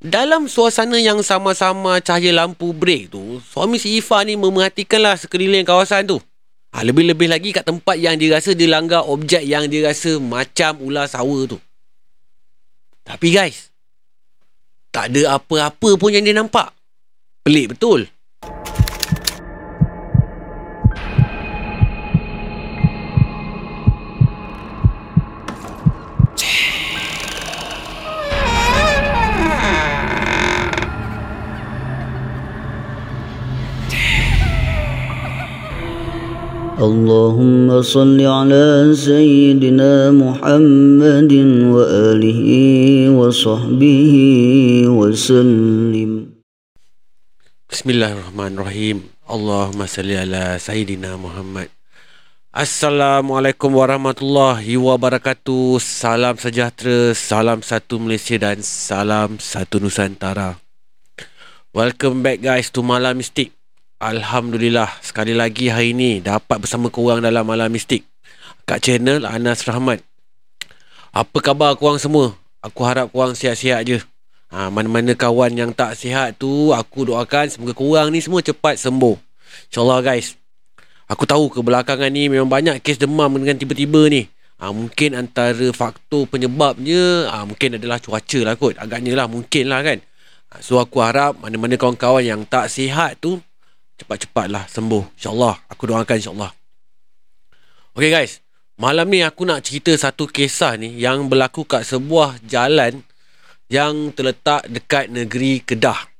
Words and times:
Dalam 0.00 0.48
suasana 0.48 0.96
yang 0.96 1.20
sama-sama 1.20 2.00
cahaya 2.00 2.32
lampu 2.32 2.72
break 2.72 3.12
tu, 3.12 3.36
suami 3.44 3.76
si 3.76 4.00
Ifa 4.00 4.24
ni 4.24 4.32
memerhatikanlah 4.32 5.20
sekeliling 5.20 5.60
kawasan 5.60 6.08
tu. 6.08 6.16
Ha, 6.72 6.80
lebih-lebih 6.80 7.28
lagi 7.28 7.52
kat 7.52 7.68
tempat 7.68 8.00
yang 8.00 8.16
dia 8.16 8.32
rasa 8.32 8.56
dia 8.56 8.64
langgar 8.64 9.04
objek 9.04 9.44
yang 9.44 9.68
dia 9.68 9.92
rasa 9.92 10.16
macam 10.16 10.80
ular 10.80 11.04
sawa 11.04 11.44
tu. 11.44 11.60
Tapi 13.04 13.28
guys, 13.28 13.68
tak 14.88 15.12
ada 15.12 15.36
apa-apa 15.36 15.90
pun 16.00 16.16
yang 16.16 16.24
dia 16.24 16.32
nampak. 16.32 16.72
Pelik 17.44 17.76
betul. 17.76 18.08
اللهم 36.79 37.81
صل 37.81 38.19
على 38.19 38.91
سيدنا 38.91 40.11
محمد 40.11 41.33
وآله 41.71 42.41
وصحبه 43.15 44.13
وسلم 44.87 46.11
Bismillahirrahmanirrahim. 47.65 49.03
Allahumma 49.27 49.89
salli 49.89 50.15
ala 50.15 50.55
Sayyidina 50.61 51.17
Muhammad. 51.17 51.67
Assalamualaikum 52.55 53.67
warahmatullahi 53.67 54.79
wabarakatuh. 54.79 55.81
Salam 55.83 56.39
sejahtera, 56.39 57.11
salam 57.11 57.59
satu 57.59 57.99
Malaysia 57.99 58.39
dan 58.39 58.63
salam 58.63 59.41
satu 59.43 59.83
Nusantara. 59.83 60.55
Welcome 61.75 62.23
back 62.23 62.39
guys 62.39 62.71
to 62.71 62.79
Malam 62.79 63.19
Mistik. 63.19 63.51
Alhamdulillah 64.00 64.88
sekali 65.04 65.36
lagi 65.36 65.68
hari 65.68 65.92
ini 65.92 66.24
dapat 66.24 66.56
bersama 66.56 66.88
korang 66.88 67.20
dalam 67.20 67.44
Malam 67.44 67.68
Mistik. 67.68 68.08
Kat 68.64 68.80
channel 68.80 69.28
Anas 69.28 69.60
Rahmat. 69.68 70.00
Apa 71.12 71.36
khabar 71.44 71.76
korang 71.76 72.00
semua? 72.00 72.32
Aku 72.64 72.80
harap 72.88 73.12
korang 73.12 73.36
sihat-sihat 73.36 73.84
je. 73.84 74.00
Ha, 74.56 74.72
mana-mana 74.72 75.12
kawan 75.12 75.52
yang 75.52 75.76
tak 75.76 76.00
sihat 76.00 76.40
tu 76.40 76.72
Aku 76.72 77.06
doakan 77.06 77.52
semoga 77.52 77.76
korang 77.76 78.10
ni 78.10 78.18
semua 78.18 78.42
cepat 78.42 78.82
sembuh 78.82 79.14
InsyaAllah 79.70 80.02
guys 80.02 80.34
Aku 81.06 81.22
tahu 81.22 81.54
kebelakangan 81.54 82.10
ni 82.10 82.26
memang 82.26 82.50
banyak 82.50 82.82
kes 82.82 82.98
demam 82.98 83.30
dengan 83.38 83.54
tiba-tiba 83.54 84.10
ni 84.10 84.26
ha, 84.58 84.74
Mungkin 84.74 85.14
antara 85.14 85.70
faktor 85.70 86.26
penyebabnya 86.26 87.30
ha, 87.30 87.46
Mungkin 87.46 87.78
adalah 87.78 88.02
cuaca 88.02 88.40
lah 88.42 88.58
kot 88.58 88.74
Agaknya 88.74 89.14
lah 89.14 89.30
mungkin 89.30 89.70
lah 89.70 89.86
kan 89.86 90.02
ha, 90.50 90.58
So 90.58 90.82
aku 90.82 90.98
harap 90.98 91.38
mana-mana 91.38 91.78
kawan-kawan 91.78 92.26
yang 92.26 92.42
tak 92.42 92.72
sihat 92.74 93.22
tu 93.22 93.38
Cepat-cepatlah 94.00 94.64
sembuh 94.72 95.14
InsyaAllah 95.20 95.54
Aku 95.76 95.84
doakan 95.84 96.16
insyaAllah 96.16 96.52
Okay 97.94 98.10
guys 98.10 98.40
Malam 98.80 99.12
ni 99.12 99.20
aku 99.20 99.44
nak 99.44 99.60
cerita 99.68 99.92
satu 99.92 100.24
kisah 100.24 100.80
ni 100.80 100.96
Yang 100.96 101.28
berlaku 101.28 101.68
kat 101.68 101.84
sebuah 101.84 102.40
jalan 102.48 103.04
yang 103.70 104.10
terletak 104.10 104.66
dekat 104.66 105.06
negeri 105.08 105.62
Kedah. 105.62 106.10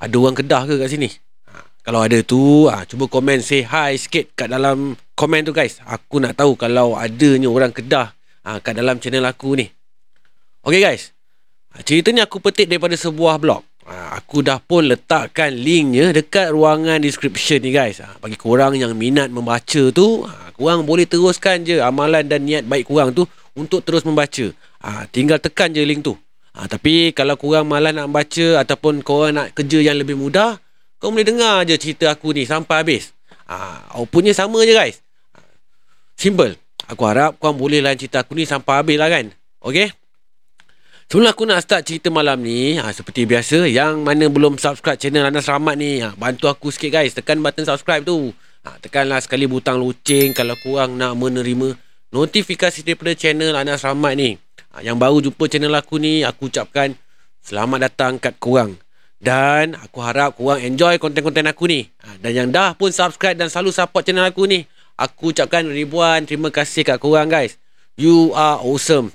Ada 0.00 0.16
orang 0.16 0.32
Kedah 0.32 0.64
ke 0.64 0.80
kat 0.80 0.88
sini? 0.88 1.12
Ha, 1.52 1.60
kalau 1.84 2.00
ada 2.00 2.16
tu, 2.24 2.66
ha, 2.72 2.88
cuba 2.88 3.04
komen 3.04 3.44
say 3.44 3.60
hi 3.60 4.00
sikit 4.00 4.32
kat 4.32 4.48
dalam 4.48 4.96
komen 5.12 5.44
tu 5.44 5.52
guys. 5.52 5.84
Aku 5.84 6.24
nak 6.24 6.40
tahu 6.40 6.56
kalau 6.56 6.96
adanya 6.96 7.52
orang 7.52 7.70
Kedah 7.70 8.16
ha, 8.48 8.58
kat 8.64 8.80
dalam 8.80 8.96
channel 8.96 9.28
aku 9.28 9.60
ni. 9.60 9.68
Okay 10.64 10.80
guys. 10.80 11.12
Cerita 11.84 12.08
ni 12.16 12.24
aku 12.24 12.40
petik 12.40 12.72
daripada 12.72 12.96
sebuah 12.96 13.36
blog. 13.36 13.60
Ha, 13.84 14.16
aku 14.16 14.40
dah 14.40 14.56
pun 14.64 14.88
letakkan 14.88 15.52
linknya 15.52 16.08
dekat 16.16 16.48
ruangan 16.50 17.04
description 17.04 17.60
ni 17.60 17.68
guys. 17.68 18.00
Ha, 18.00 18.16
bagi 18.16 18.36
korang 18.40 18.72
yang 18.72 18.96
minat 18.96 19.28
membaca 19.28 19.92
tu, 19.92 20.24
ha, 20.24 20.48
korang 20.56 20.88
boleh 20.88 21.04
teruskan 21.04 21.68
je 21.68 21.84
amalan 21.84 22.24
dan 22.24 22.48
niat 22.48 22.64
baik 22.64 22.88
korang 22.88 23.12
tu 23.12 23.28
untuk 23.52 23.84
terus 23.84 24.08
membaca. 24.08 24.48
Tinggal 25.12 25.40
tekan 25.40 25.72
je 25.72 25.84
link 25.84 26.00
tu. 26.00 26.16
Tapi 26.54 27.12
kalau 27.12 27.36
korang 27.36 27.68
malas 27.68 27.92
nak 27.92 28.08
baca 28.08 28.62
ataupun 28.64 29.04
korang 29.04 29.36
nak 29.36 29.52
kerja 29.52 29.80
yang 29.84 30.00
lebih 30.00 30.16
mudah, 30.16 30.56
kau 30.96 31.12
boleh 31.12 31.26
dengar 31.26 31.68
je 31.68 31.76
cerita 31.76 32.08
aku 32.08 32.32
ni 32.32 32.48
sampai 32.48 32.84
habis. 32.84 33.12
Ha, 33.44 33.92
outputnya 34.00 34.32
sama 34.32 34.64
je 34.64 34.72
guys. 34.72 35.04
Simple. 36.16 36.56
Aku 36.88 37.04
harap 37.08 37.36
korang 37.40 37.56
boleh 37.56 37.80
layan 37.80 37.96
cerita 37.96 38.24
aku 38.24 38.36
ni 38.36 38.44
sampai 38.48 38.80
habis 38.80 38.96
lah 38.96 39.08
kan. 39.08 39.32
Okay? 39.60 39.92
Sebelum 41.04 41.28
aku 41.28 41.44
nak 41.44 41.60
start 41.60 41.84
cerita 41.84 42.08
malam 42.08 42.40
ni, 42.40 42.80
ha, 42.80 42.88
seperti 42.88 43.28
biasa, 43.28 43.68
yang 43.68 44.00
mana 44.00 44.24
belum 44.32 44.56
subscribe 44.56 44.96
channel 44.96 45.28
Anas 45.28 45.44
Rahmat 45.44 45.76
ni, 45.76 46.00
ha, 46.00 46.16
bantu 46.16 46.48
aku 46.48 46.72
sikit 46.72 46.96
guys, 46.96 47.12
tekan 47.12 47.44
button 47.44 47.68
subscribe 47.68 48.00
tu. 48.00 48.32
Ha, 48.64 48.80
tekanlah 48.80 49.20
sekali 49.20 49.44
butang 49.44 49.76
loceng 49.76 50.32
kalau 50.32 50.56
korang 50.64 50.96
nak 50.96 51.12
menerima 51.20 51.76
notifikasi 52.08 52.80
daripada 52.80 53.12
channel 53.12 53.52
Anas 53.52 53.84
Rahmat 53.84 54.16
ni. 54.16 54.40
Ha, 54.72 54.80
yang 54.80 54.96
baru 54.96 55.20
jumpa 55.20 55.44
channel 55.44 55.76
aku 55.76 56.00
ni, 56.00 56.24
aku 56.24 56.48
ucapkan 56.48 56.96
selamat 57.44 57.92
datang 57.92 58.16
kat 58.16 58.40
korang. 58.40 58.72
Dan 59.20 59.76
aku 59.76 60.00
harap 60.00 60.40
korang 60.40 60.64
enjoy 60.64 60.96
konten-konten 60.96 61.44
aku 61.44 61.68
ni. 61.68 61.84
Ha, 62.00 62.16
dan 62.16 62.32
yang 62.32 62.48
dah 62.48 62.72
pun 62.72 62.88
subscribe 62.88 63.36
dan 63.36 63.52
selalu 63.52 63.76
support 63.76 64.08
channel 64.08 64.24
aku 64.24 64.48
ni, 64.48 64.64
aku 64.96 65.36
ucapkan 65.36 65.68
ribuan 65.68 66.24
terima 66.24 66.48
kasih 66.48 66.80
kat 66.80 66.96
korang 66.96 67.28
guys. 67.28 67.60
You 67.94 68.32
are 68.32 68.56
awesome. 68.64 69.12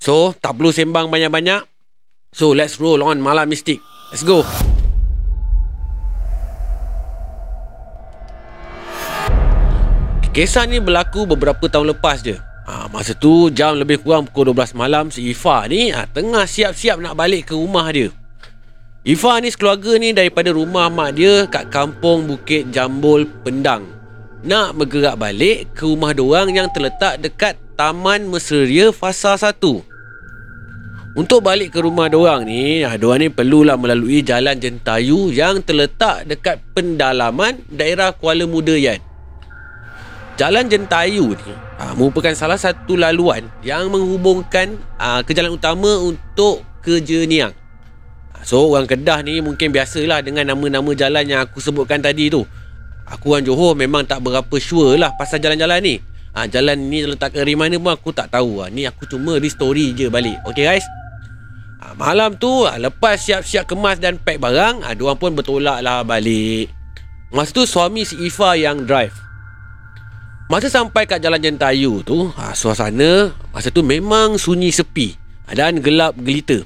So, 0.00 0.32
tak 0.32 0.56
perlu 0.56 0.72
sembang 0.72 1.12
banyak-banyak. 1.12 1.68
So, 2.32 2.56
let's 2.56 2.80
roll 2.80 3.04
on 3.04 3.20
Malam 3.20 3.52
Mistik. 3.52 3.84
Let's 4.08 4.24
go. 4.24 4.40
Kisah 10.32 10.64
ni 10.64 10.80
berlaku 10.80 11.28
beberapa 11.28 11.68
tahun 11.68 11.92
lepas 11.92 12.24
je. 12.24 12.32
Ha, 12.64 12.88
masa 12.88 13.12
tu 13.12 13.52
jam 13.52 13.76
lebih 13.76 14.00
kurang 14.00 14.24
pukul 14.30 14.56
12 14.56 14.78
malam 14.78 15.10
si 15.10 15.34
Ifa 15.34 15.66
ni 15.66 15.90
ha, 15.90 16.06
tengah 16.06 16.46
siap-siap 16.46 17.02
nak 17.02 17.18
balik 17.18 17.50
ke 17.50 17.54
rumah 17.58 17.90
dia. 17.90 18.08
Ifa 19.02 19.42
ni 19.42 19.52
sekeluarga 19.52 19.98
ni 19.98 20.14
daripada 20.16 20.54
rumah 20.54 20.86
mak 20.86 21.18
dia 21.18 21.44
kat 21.50 21.68
kampung 21.68 22.30
Bukit 22.30 22.70
Jambul 22.72 23.26
Pendang. 23.42 23.84
Nak 24.46 24.80
bergerak 24.80 25.18
balik 25.18 25.74
ke 25.76 25.84
rumah 25.84 26.14
diorang 26.14 26.54
yang 26.54 26.70
terletak 26.72 27.20
dekat 27.20 27.58
Taman 27.80 28.28
Mesria 28.28 28.92
Fasa 28.92 29.40
1. 29.40 29.56
Untuk 31.16 31.40
balik 31.40 31.72
ke 31.72 31.80
rumah 31.80 32.12
diorang 32.12 32.44
ni, 32.44 32.84
diorang 32.84 33.24
ni 33.24 33.32
perlulah 33.32 33.80
melalui 33.80 34.20
jalan 34.20 34.52
Jentayu 34.52 35.32
yang 35.32 35.64
terletak 35.64 36.28
dekat 36.28 36.60
pendalaman 36.76 37.64
daerah 37.72 38.12
Kuala 38.12 38.44
Mudayan. 38.44 39.00
Jalan 40.36 40.68
Jentayu 40.68 41.32
ni 41.32 41.52
ha, 41.80 41.96
merupakan 41.96 42.36
salah 42.36 42.60
satu 42.60 43.00
laluan 43.00 43.48
yang 43.64 43.88
menghubungkan 43.88 44.76
ha, 45.00 45.24
ke 45.24 45.32
jalan 45.32 45.56
utama 45.56 46.04
untuk 46.04 46.60
ke 46.84 47.00
Jeniang. 47.00 47.56
Ha, 48.36 48.44
so 48.44 48.60
orang 48.76 48.92
Kedah 48.92 49.24
ni 49.24 49.40
mungkin 49.40 49.72
biasalah 49.72 50.20
dengan 50.20 50.52
nama-nama 50.52 50.92
jalan 50.92 51.24
yang 51.24 51.40
aku 51.48 51.64
sebutkan 51.64 52.04
tadi 52.04 52.28
tu. 52.28 52.44
Aku 53.08 53.32
orang 53.32 53.48
Johor 53.48 53.72
memang 53.72 54.04
tak 54.04 54.20
berapa 54.20 54.52
sure 54.60 55.00
lah 55.00 55.16
pasal 55.16 55.40
jalan-jalan 55.40 55.80
ni. 55.80 56.09
Ha, 56.30 56.46
jalan 56.46 56.78
ni 56.86 57.02
letak 57.02 57.34
ke 57.34 57.42
mana 57.58 57.74
pun 57.82 57.90
aku 57.90 58.14
tak 58.14 58.30
tahu. 58.30 58.62
Ha, 58.62 58.70
ni 58.70 58.86
aku 58.86 59.02
cuma 59.10 59.34
story 59.42 59.90
je 59.98 60.06
balik. 60.06 60.38
Okay 60.46 60.62
guys? 60.62 60.86
Ha, 61.82 61.98
malam 61.98 62.38
tu 62.38 62.68
ha, 62.68 62.78
lepas 62.78 63.18
siap-siap 63.18 63.66
kemas 63.66 63.98
dan 63.98 64.20
pack 64.20 64.38
barang, 64.38 64.86
ha, 64.86 64.94
diorang 64.94 65.18
pun 65.18 65.34
bertolak 65.34 65.82
lah 65.82 66.06
balik. 66.06 66.70
Masa 67.34 67.50
tu 67.50 67.66
suami 67.66 68.06
si 68.06 68.14
Ifa 68.22 68.54
yang 68.54 68.86
drive. 68.86 69.14
Masa 70.50 70.66
sampai 70.66 71.06
kat 71.06 71.22
jalan 71.22 71.38
Jentayu 71.38 72.02
tu, 72.02 72.30
ha, 72.34 72.54
suasana 72.54 73.30
masa 73.54 73.70
tu 73.70 73.86
memang 73.86 74.34
sunyi 74.34 74.74
sepi 74.74 75.14
dan 75.50 75.78
gelap 75.82 76.14
gelita. 76.18 76.62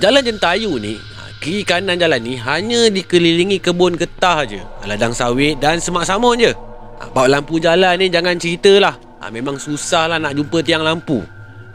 Jalan 0.00 0.24
Jentayu 0.24 0.76
ni, 0.80 0.96
ha, 0.96 1.32
kiri 1.40 1.64
kanan 1.64 2.00
jalan 2.00 2.20
ni 2.20 2.40
hanya 2.40 2.88
dikelilingi 2.88 3.60
kebun 3.60 3.96
getah 3.96 4.44
je, 4.48 4.60
ladang 4.88 5.12
sawit 5.12 5.60
dan 5.60 5.80
semak 5.80 6.08
samun 6.08 6.40
je. 6.40 6.71
Bawa 7.10 7.26
lampu 7.26 7.58
jalan 7.58 7.98
ni 7.98 8.06
jangan 8.06 8.38
ceritalah. 8.38 8.94
Ha, 9.18 9.30
memang 9.34 9.58
susah 9.58 10.06
lah 10.06 10.18
nak 10.22 10.38
jumpa 10.38 10.62
tiang 10.62 10.86
lampu. 10.86 11.18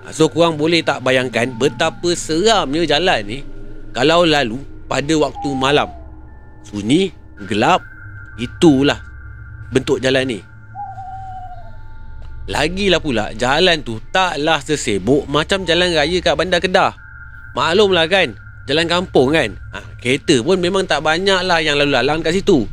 Ha, 0.08 0.16
so 0.16 0.32
korang 0.32 0.56
boleh 0.56 0.80
tak 0.80 1.04
bayangkan 1.04 1.52
betapa 1.60 2.16
seramnya 2.16 2.88
jalan 2.88 3.20
ni 3.28 3.40
kalau 3.92 4.24
lalu 4.24 4.64
pada 4.88 5.12
waktu 5.20 5.50
malam. 5.52 5.92
Sunyi, 6.64 7.12
gelap, 7.48 7.84
itulah 8.40 9.00
bentuk 9.72 10.00
jalan 10.00 10.24
ni. 10.28 10.40
Lagilah 12.48 13.04
pula 13.04 13.36
jalan 13.36 13.84
tu 13.84 14.00
taklah 14.16 14.64
sesibuk 14.64 15.28
macam 15.28 15.68
jalan 15.68 15.92
raya 15.92 16.24
kat 16.24 16.36
bandar 16.40 16.64
Kedah. 16.64 16.96
Maklumlah 17.52 18.08
kan, 18.08 18.32
jalan 18.64 18.88
kampung 18.88 19.36
kan. 19.36 19.52
Ha, 19.76 19.84
kereta 20.00 20.40
pun 20.40 20.56
memang 20.56 20.88
tak 20.88 21.04
banyak 21.04 21.44
lah 21.44 21.60
yang 21.60 21.76
lalu 21.76 21.92
lalang 21.92 22.24
kat 22.24 22.32
situ. 22.32 22.64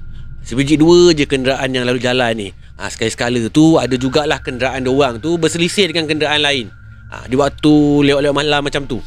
Sebiji 0.44 0.76
dua 0.76 1.16
je 1.16 1.24
kenderaan 1.24 1.72
yang 1.72 1.88
lalu 1.88 2.04
jalan 2.04 2.32
ni. 2.36 2.48
Ha, 2.76 2.92
sekali-sekala 2.92 3.40
tu 3.48 3.80
ada 3.80 3.96
jugalah 3.96 4.44
kenderaan 4.44 4.84
orang 4.84 5.16
tu 5.16 5.40
berselisih 5.40 5.88
dengan 5.88 6.04
kenderaan 6.04 6.44
lain. 6.44 6.68
Ha, 7.08 7.24
di 7.24 7.34
waktu 7.34 7.72
lewat-lewat 8.04 8.36
malam 8.36 8.60
macam 8.60 8.84
tu. 8.84 9.00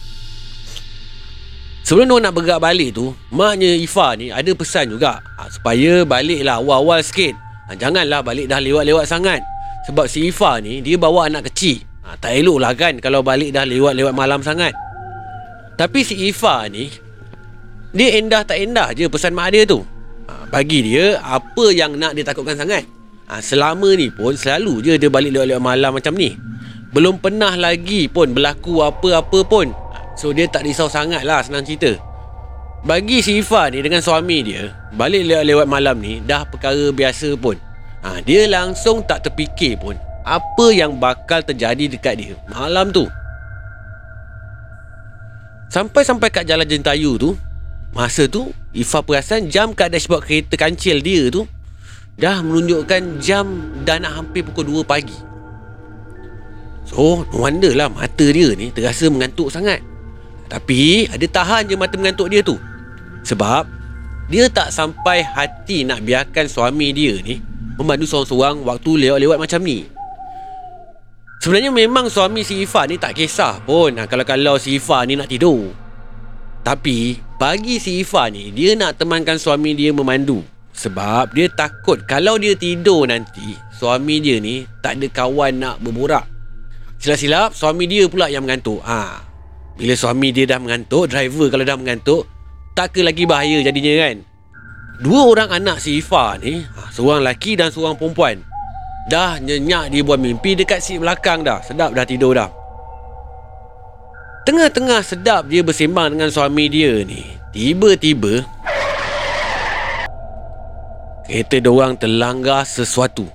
Sebelum 1.87 2.19
dia 2.19 2.27
nak 2.27 2.35
bergerak 2.35 2.59
balik 2.59 2.99
tu 2.99 3.15
Maknya 3.31 3.79
Ifa 3.79 4.19
ni 4.19 4.27
ada 4.27 4.51
pesan 4.51 4.91
juga 4.91 5.23
ha, 5.39 5.47
Supaya 5.47 6.03
baliklah 6.03 6.59
awal-awal 6.59 6.99
sikit 6.99 7.31
ha, 7.63 7.79
Janganlah 7.79 8.19
balik 8.27 8.51
dah 8.51 8.59
lewat-lewat 8.59 9.07
sangat 9.07 9.39
Sebab 9.87 10.03
si 10.11 10.27
Ifa 10.27 10.59
ni 10.59 10.83
Dia 10.83 10.99
bawa 10.99 11.31
anak 11.31 11.47
kecil 11.47 11.79
ha, 12.03 12.19
Tak 12.19 12.35
elok 12.43 12.59
lah 12.59 12.75
kan 12.75 12.99
Kalau 12.99 13.23
balik 13.23 13.55
dah 13.55 13.63
lewat-lewat 13.63 14.11
malam 14.11 14.43
sangat 14.43 14.75
Tapi 15.79 16.03
si 16.03 16.27
Ifa 16.27 16.67
ni 16.67 16.91
Dia 17.95 18.19
endah 18.19 18.43
tak 18.43 18.59
endah 18.59 18.91
je 18.91 19.07
pesan 19.07 19.31
mak 19.31 19.55
dia 19.55 19.63
tu 19.63 19.79
Bagi 20.47 20.79
dia 20.83 21.19
Apa 21.19 21.71
yang 21.75 21.99
nak 21.99 22.15
dia 22.15 22.23
takutkan 22.23 22.55
sangat? 22.55 22.87
Ha, 23.27 23.43
Selama 23.43 23.91
ni 23.95 24.07
pun 24.07 24.33
Selalu 24.33 24.83
je 24.83 24.93
dia 24.95 25.09
balik 25.11 25.35
lewat-lewat 25.35 25.63
malam 25.63 25.91
macam 25.95 26.15
ni. 26.15 26.35
Belum 26.95 27.19
pernah 27.19 27.53
lagi 27.59 28.07
pun 28.07 28.31
Berlaku 28.31 28.79
apa-apa 28.79 29.39
pun. 29.43 29.75
So 30.15 30.31
dia 30.31 30.47
tak 30.47 30.65
risau 30.65 30.87
sangat 30.87 31.27
lah 31.27 31.43
senang 31.43 31.67
cerita. 31.67 31.93
Bagi 32.87 33.19
si 33.19 33.43
Ifa 33.43 33.67
ni 33.73 33.83
dengan 33.83 33.99
suami 33.99 34.45
dia 34.45 34.71
Balik 34.95 35.27
lewat-lewat 35.27 35.67
malam 35.67 35.99
ni 35.99 36.23
Dah 36.23 36.47
perkara 36.47 36.93
biasa 36.95 37.35
pun. 37.35 37.59
Ha, 38.05 38.23
Dia 38.23 38.47
langsung 38.47 39.03
tak 39.03 39.27
terfikir 39.27 39.75
pun 39.81 39.97
Apa 40.23 40.71
yang 40.71 40.95
bakal 40.95 41.43
terjadi 41.43 41.91
dekat 41.91 42.15
dia 42.15 42.33
Malam 42.47 42.93
tu. 42.93 43.03
Sampai-sampai 45.67 46.31
kat 46.31 46.47
jalan 46.47 46.63
Jentayu 46.63 47.19
tu 47.19 47.35
Masa 47.95 48.27
tu 48.27 48.51
Ifa 48.75 49.01
perasan 49.01 49.47
jam 49.51 49.71
kat 49.71 49.93
dashboard 49.93 50.25
kereta 50.27 50.55
kancil 50.59 50.99
dia 50.99 51.31
tu 51.31 51.47
Dah 52.17 52.41
menunjukkan 52.41 53.21
jam 53.21 53.45
dah 53.85 54.01
nak 54.01 54.17
hampir 54.17 54.41
pukul 54.41 54.81
2 54.81 54.89
pagi. 54.89 55.13
So, 56.81 57.21
no 57.29 57.45
wonder 57.45 57.77
lah 57.77 57.93
mata 57.93 58.25
dia 58.25 58.57
ni 58.57 58.73
terasa 58.73 59.05
mengantuk 59.05 59.53
sangat. 59.53 59.85
Tapi 60.49 61.05
ada 61.13 61.21
tahan 61.29 61.69
je 61.69 61.75
mata 61.77 61.93
mengantuk 61.93 62.33
dia 62.33 62.41
tu. 62.41 62.57
Sebab 63.21 63.69
Dia 64.33 64.49
tak 64.49 64.73
sampai 64.73 65.23
hati 65.23 65.87
nak 65.87 66.03
biarkan 66.03 66.51
suami 66.51 66.91
dia 66.91 67.15
ni 67.23 67.39
Memandu 67.79 68.03
seorang-seorang 68.03 68.63
waktu 68.63 68.91
lewat-lewat 69.07 69.37
macam 69.37 69.61
ni. 69.61 69.85
Sebenarnya 71.37 71.69
memang 71.69 72.09
suami 72.09 72.41
si 72.41 72.65
Ifa 72.65 72.89
ni 72.89 72.97
tak 72.97 73.13
kisah 73.13 73.61
pun 73.61 73.93
ha, 73.99 74.09
Kalau-kalau 74.09 74.57
si 74.57 74.79
Ifa 74.81 75.05
ni 75.05 75.13
nak 75.19 75.29
tidur. 75.29 75.69
Tapi 76.65 77.19
bagi 77.37 77.77
si 77.77 78.01
Ifa 78.01 78.29
ni 78.33 78.49
Dia 78.49 78.73
nak 78.73 78.97
temankan 79.01 79.37
suami 79.37 79.77
dia 79.77 79.93
memandu 79.93 80.41
Sebab 80.73 81.33
dia 81.37 81.49
takut 81.53 82.01
kalau 82.09 82.41
dia 82.41 82.57
tidur 82.57 83.05
nanti 83.05 83.57
Suami 83.77 84.17
dia 84.21 84.41
ni 84.41 84.65
tak 84.81 84.97
ada 84.97 85.07
kawan 85.09 85.53
nak 85.61 85.77
berborak 85.81 86.25
Silap-silap 86.97 87.53
suami 87.53 87.85
dia 87.85 88.09
pula 88.09 88.25
yang 88.25 88.41
mengantuk 88.41 88.81
ha, 88.81 89.27
bila 89.77 89.93
suami 89.93 90.33
dia 90.33 90.49
dah 90.49 90.57
mengantuk, 90.57 91.05
driver 91.05 91.53
kalau 91.53 91.61
dah 91.61 91.77
mengantuk, 91.77 92.25
tak 92.73 92.97
ke 92.97 93.05
lagi 93.05 93.29
bahaya 93.29 93.61
jadinya 93.61 94.09
kan. 94.09 94.25
Dua 94.97 95.29
orang 95.29 95.53
anak 95.53 95.77
si 95.77 96.01
Ifa 96.01 96.41
ni, 96.41 96.65
ha, 96.65 96.89
seorang 96.89 97.21
lelaki 97.21 97.53
dan 97.53 97.69
seorang 97.69 97.93
perempuan, 97.93 98.41
dah 99.05 99.37
nyenyak 99.37 99.93
dia 99.93 100.01
buat 100.01 100.17
mimpi 100.17 100.57
dekat 100.57 100.81
seat 100.81 100.97
belakang 100.97 101.45
dah. 101.45 101.61
Sedap 101.61 101.93
dah 101.93 102.09
tidur 102.09 102.33
dah. 102.33 102.49
Tengah-tengah 104.47 105.03
sedap 105.03 105.51
dia 105.51 105.59
bersembang 105.59 106.15
dengan 106.15 106.31
suami 106.31 106.71
dia 106.71 107.03
ni, 107.03 107.19
tiba-tiba 107.51 108.47
kereta 111.27 111.59
diorang 111.59 111.99
terlanggar 111.99 112.63
sesuatu. 112.63 113.27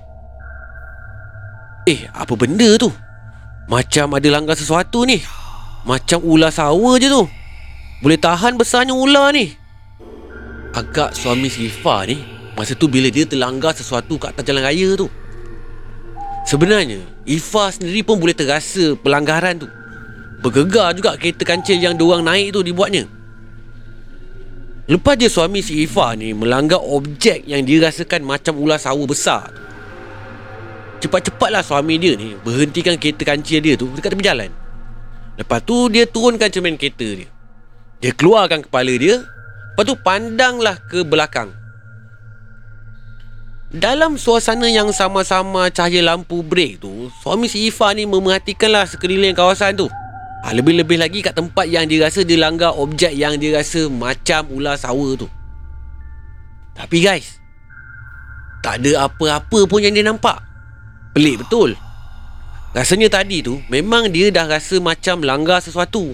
Eh, 1.85 2.09
apa 2.09 2.33
benda 2.33 2.65
tu? 2.81 2.89
Macam 3.69 4.17
ada 4.17 4.25
langgar 4.33 4.57
sesuatu 4.57 5.05
ni. 5.05 5.21
Macam 5.85 6.23
ular 6.23 6.47
sawa 6.47 6.95
je 6.95 7.11
tu 7.11 7.27
Boleh 7.99 8.15
tahan 8.15 8.55
besarnya 8.55 8.95
ular 8.95 9.35
ni 9.35 9.51
Agak 10.71 11.11
suami 11.11 11.51
si 11.51 11.67
Ifa 11.67 12.07
ni 12.07 12.23
Masa 12.55 12.71
tu 12.71 12.87
bila 12.87 13.11
dia 13.11 13.27
terlanggar 13.27 13.75
sesuatu 13.75 14.15
kat 14.15 14.31
atas 14.31 14.47
jalan 14.47 14.63
raya 14.63 14.95
tu 14.95 15.11
Sebenarnya 16.47 17.03
Ifa 17.27 17.67
sendiri 17.67 17.99
pun 17.99 18.15
boleh 18.15 18.31
terasa 18.31 18.95
pelanggaran 18.95 19.59
tu 19.59 19.67
Bergegar 20.43 20.91
juga 20.91 21.15
kereta 21.15 21.47
kancil 21.47 21.79
yang 21.79 21.95
diorang 21.95 22.27
naik 22.27 22.51
tu 22.51 22.59
dibuatnya. 22.59 23.07
Lepas 24.91 25.15
dia 25.15 25.31
suami 25.31 25.63
si 25.63 25.87
Ifa 25.87 26.11
ni 26.19 26.35
melanggar 26.35 26.83
objek 26.83 27.47
yang 27.47 27.63
dirasakan 27.63 28.27
macam 28.27 28.59
ular 28.59 28.75
sawa 28.75 28.99
besar 29.07 29.47
tu. 29.55 29.63
Cepat-cepatlah 31.07 31.63
suami 31.63 31.95
dia 31.95 32.19
ni 32.19 32.35
berhentikan 32.43 32.99
kereta 32.99 33.23
kancil 33.23 33.63
dia 33.63 33.79
tu 33.79 33.87
dekat 33.95 34.11
tepi 34.11 34.23
jalan. 34.27 34.51
Lepas 35.39 35.63
tu 35.63 35.87
dia 35.87 36.03
turunkan 36.03 36.51
cermin 36.51 36.75
kereta 36.75 37.07
dia. 37.07 37.27
Dia 38.03 38.11
keluarkan 38.11 38.67
kepala 38.67 38.91
dia. 38.99 39.23
Lepas 39.23 39.83
tu 39.87 39.95
pandanglah 39.95 40.75
ke 40.91 41.07
belakang. 41.07 41.55
Dalam 43.71 44.19
suasana 44.19 44.67
yang 44.67 44.91
sama-sama 44.91 45.71
cahaya 45.73 46.05
lampu 46.05 46.45
brek 46.45 46.77
tu 46.77 47.09
Suami 47.25 47.49
si 47.49 47.65
Ifa 47.65 47.89
ni 47.97 48.05
memerhatikanlah 48.05 48.85
sekeliling 48.85 49.33
kawasan 49.33 49.73
tu 49.73 49.89
ha, 50.43 50.51
Lebih-lebih 50.51 50.99
lagi 50.99 51.23
kat 51.23 51.33
tempat 51.33 51.65
yang 51.71 51.87
dia 51.87 52.03
rasa 52.03 52.27
dia 52.27 52.35
langgar 52.35 52.75
objek 52.75 53.15
yang 53.15 53.39
dia 53.39 53.55
rasa 53.55 53.87
macam 53.87 54.51
ular 54.51 54.75
sawa 54.75 55.15
tu. 55.15 55.31
Tapi 56.75 56.97
guys 56.99 57.39
Tak 58.59 58.83
ada 58.83 59.07
apa-apa 59.07 59.59
pun 59.65 59.79
yang 59.79 59.95
dia 59.95 60.03
nampak. 60.03 60.43
Pelik 61.15 61.47
betul. 61.47 61.79
Rasanya 62.73 63.21
tadi 63.21 63.45
tu 63.45 63.61
Memang 63.69 64.11
dia 64.11 64.33
dah 64.33 64.49
rasa 64.49 64.83
macam 64.83 65.23
langgar 65.23 65.63
sesuatu. 65.63 66.11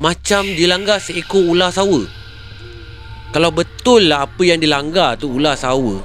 Macam 0.00 0.48
dia 0.48 0.64
langgar 0.64 0.96
seekor 0.96 1.44
ular 1.44 1.68
sawa. 1.68 2.08
Kalau 3.30 3.52
betul 3.52 4.08
lah 4.10 4.26
apa 4.26 4.42
yang 4.42 4.58
dilanggar 4.58 5.20
tu 5.20 5.28
ular 5.28 5.54
sawa 5.54 6.00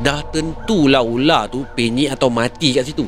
Dah 0.00 0.26
tentulah 0.32 1.04
ular 1.04 1.46
tu 1.46 1.62
penyik 1.76 2.16
atau 2.18 2.32
mati 2.32 2.74
kat 2.74 2.88
situ. 2.88 3.06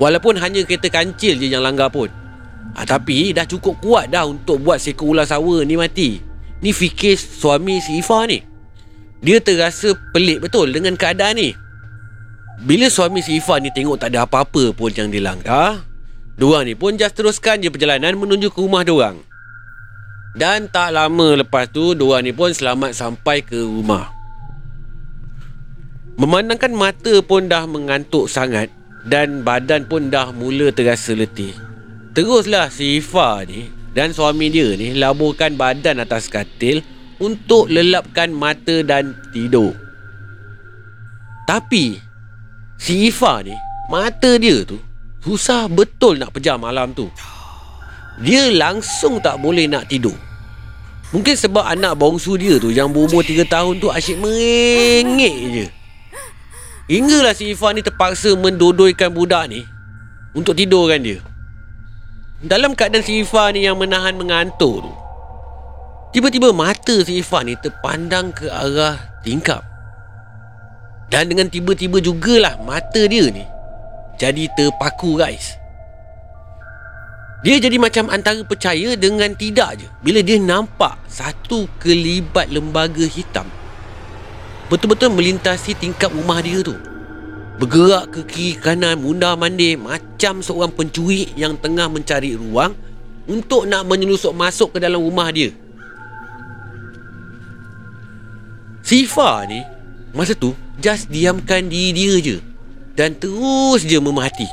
Walaupun 0.00 0.40
hanya 0.40 0.64
kereta 0.64 0.88
kancil 0.88 1.36
je 1.36 1.46
yang 1.52 1.62
langgar 1.62 1.92
pun 1.92 2.23
ha, 2.72 2.88
Tapi 2.88 3.36
dah 3.36 3.44
cukup 3.44 3.84
kuat 3.84 4.08
dah 4.08 4.24
untuk 4.24 4.64
buat 4.64 4.80
seekor 4.80 5.12
ular 5.12 5.28
sawa 5.28 5.60
ni 5.68 5.76
mati 5.76 6.24
Ni 6.64 6.72
fikir 6.72 7.20
suami 7.20 7.84
si 7.84 8.00
Ifa 8.00 8.24
ni 8.24 8.40
Dia 9.20 9.44
terasa 9.44 9.92
pelik 10.16 10.48
betul 10.48 10.72
dengan 10.72 10.96
keadaan 10.96 11.36
ni 11.36 11.64
bila 12.62 12.86
suami 12.86 13.18
si 13.18 13.42
Ifa 13.42 13.58
ni 13.58 13.74
tengok 13.74 13.98
tak 13.98 14.14
ada 14.14 14.30
apa-apa 14.30 14.70
pun 14.70 14.94
yang 14.94 15.10
dilanggar, 15.10 15.82
dua 16.38 16.62
ni 16.62 16.78
pun 16.78 16.94
just 16.94 17.18
teruskan 17.18 17.58
je 17.58 17.66
perjalanan 17.66 18.14
menuju 18.14 18.54
ke 18.54 18.58
rumah 18.62 18.86
diorang. 18.86 19.18
Dan 20.38 20.70
tak 20.70 20.94
lama 20.94 21.42
lepas 21.42 21.70
tu, 21.70 21.94
dua 21.98 22.22
ni 22.22 22.30
pun 22.30 22.54
selamat 22.54 22.94
sampai 22.94 23.42
ke 23.42 23.58
rumah. 23.58 24.10
Memandangkan 26.14 26.70
mata 26.70 27.14
pun 27.26 27.50
dah 27.50 27.66
mengantuk 27.66 28.30
sangat 28.30 28.70
dan 29.02 29.42
badan 29.42 29.90
pun 29.90 30.14
dah 30.14 30.30
mula 30.30 30.70
terasa 30.70 31.10
letih. 31.10 31.54
Teruslah 32.14 32.70
si 32.70 33.02
Ifa 33.02 33.42
ni 33.42 33.66
dan 33.90 34.14
suami 34.14 34.46
dia 34.46 34.78
ni 34.78 34.94
laburkan 34.94 35.58
badan 35.58 35.98
atas 35.98 36.30
katil 36.30 36.78
untuk 37.18 37.66
lelapkan 37.66 38.30
mata 38.30 38.86
dan 38.86 39.18
tidur. 39.34 39.74
Tapi 41.50 41.98
Si 42.78 43.08
Ifa 43.08 43.42
ni 43.44 43.54
Mata 43.90 44.36
dia 44.38 44.64
tu 44.64 44.80
Susah 45.24 45.66
betul 45.66 46.20
nak 46.20 46.36
pejam 46.36 46.60
malam 46.60 46.94
tu. 46.94 47.08
Dia 48.22 48.52
langsung 48.52 49.18
tak 49.18 49.40
boleh 49.40 49.66
nak 49.66 49.88
tidur. 49.88 50.14
Mungkin 51.10 51.34
sebab 51.34 51.66
anak 51.66 51.98
bongsu 51.98 52.38
dia 52.38 52.62
tu 52.62 52.70
Yang 52.70 52.94
berumur 52.94 53.22
3 53.26 53.42
tahun 53.44 53.74
tu 53.82 53.88
asyik 53.90 54.22
merengek 54.22 55.36
je. 55.50 55.66
Hinggalah 56.94 57.34
si 57.34 57.56
Ifa 57.56 57.74
ni 57.74 57.82
terpaksa 57.82 58.38
mendodoikan 58.38 59.10
budak 59.10 59.50
ni 59.50 59.66
Untuk 60.36 60.54
tidurkan 60.54 61.02
dia 61.02 61.18
Dalam 62.44 62.76
keadaan 62.76 63.00
si 63.00 63.24
Ifa 63.24 63.48
ni 63.56 63.64
yang 63.64 63.80
menahan 63.80 64.20
mengantuk 64.20 64.84
tu 64.84 64.92
Tiba-tiba 66.12 66.52
mata 66.52 67.00
si 67.02 67.24
Ifa 67.24 67.40
ni 67.40 67.56
terpandang 67.56 68.30
ke 68.36 68.46
arah 68.52 69.00
tingkap 69.24 69.64
dan 71.14 71.30
dengan 71.30 71.46
tiba-tiba 71.46 72.00
jugalah 72.00 72.58
mata 72.64 73.02
dia 73.06 73.28
ni 73.30 73.44
jadi 74.14 74.46
terpaku 74.54 75.18
guys. 75.18 75.58
Dia 77.42 77.60
jadi 77.60 77.76
macam 77.76 78.08
antara 78.08 78.40
percaya 78.46 78.96
dengan 78.96 79.36
tidak 79.36 79.84
je 79.84 79.86
bila 80.00 80.24
dia 80.24 80.40
nampak 80.40 80.96
satu 81.10 81.68
kelibat 81.82 82.48
lembaga 82.48 83.04
hitam 83.04 83.44
betul-betul 84.72 85.12
melintasi 85.12 85.76
tingkap 85.76 86.08
rumah 86.14 86.40
dia 86.40 86.64
tu. 86.64 86.72
Bergerak 87.54 88.10
ke 88.10 88.20
kiri 88.26 88.52
kanan 88.58 88.98
mundar 88.98 89.38
mandir 89.38 89.78
macam 89.78 90.42
seorang 90.42 90.74
pencuri 90.74 91.30
yang 91.38 91.54
tengah 91.54 91.86
mencari 91.86 92.34
ruang 92.34 92.74
untuk 93.30 93.70
nak 93.70 93.86
menyelusup 93.86 94.34
masuk 94.34 94.74
ke 94.74 94.78
dalam 94.82 94.98
rumah 94.98 95.30
dia. 95.30 95.54
Sifa 98.84 99.48
ni 99.48 99.64
masa 100.12 100.36
tu 100.36 100.52
Just 100.76 101.08
diamkan 101.08 101.72
diri 101.72 101.96
dia 101.96 102.14
je 102.20 102.36
Dan 102.92 103.16
terus 103.16 103.80
je 103.80 103.96
memerhati 103.96 104.44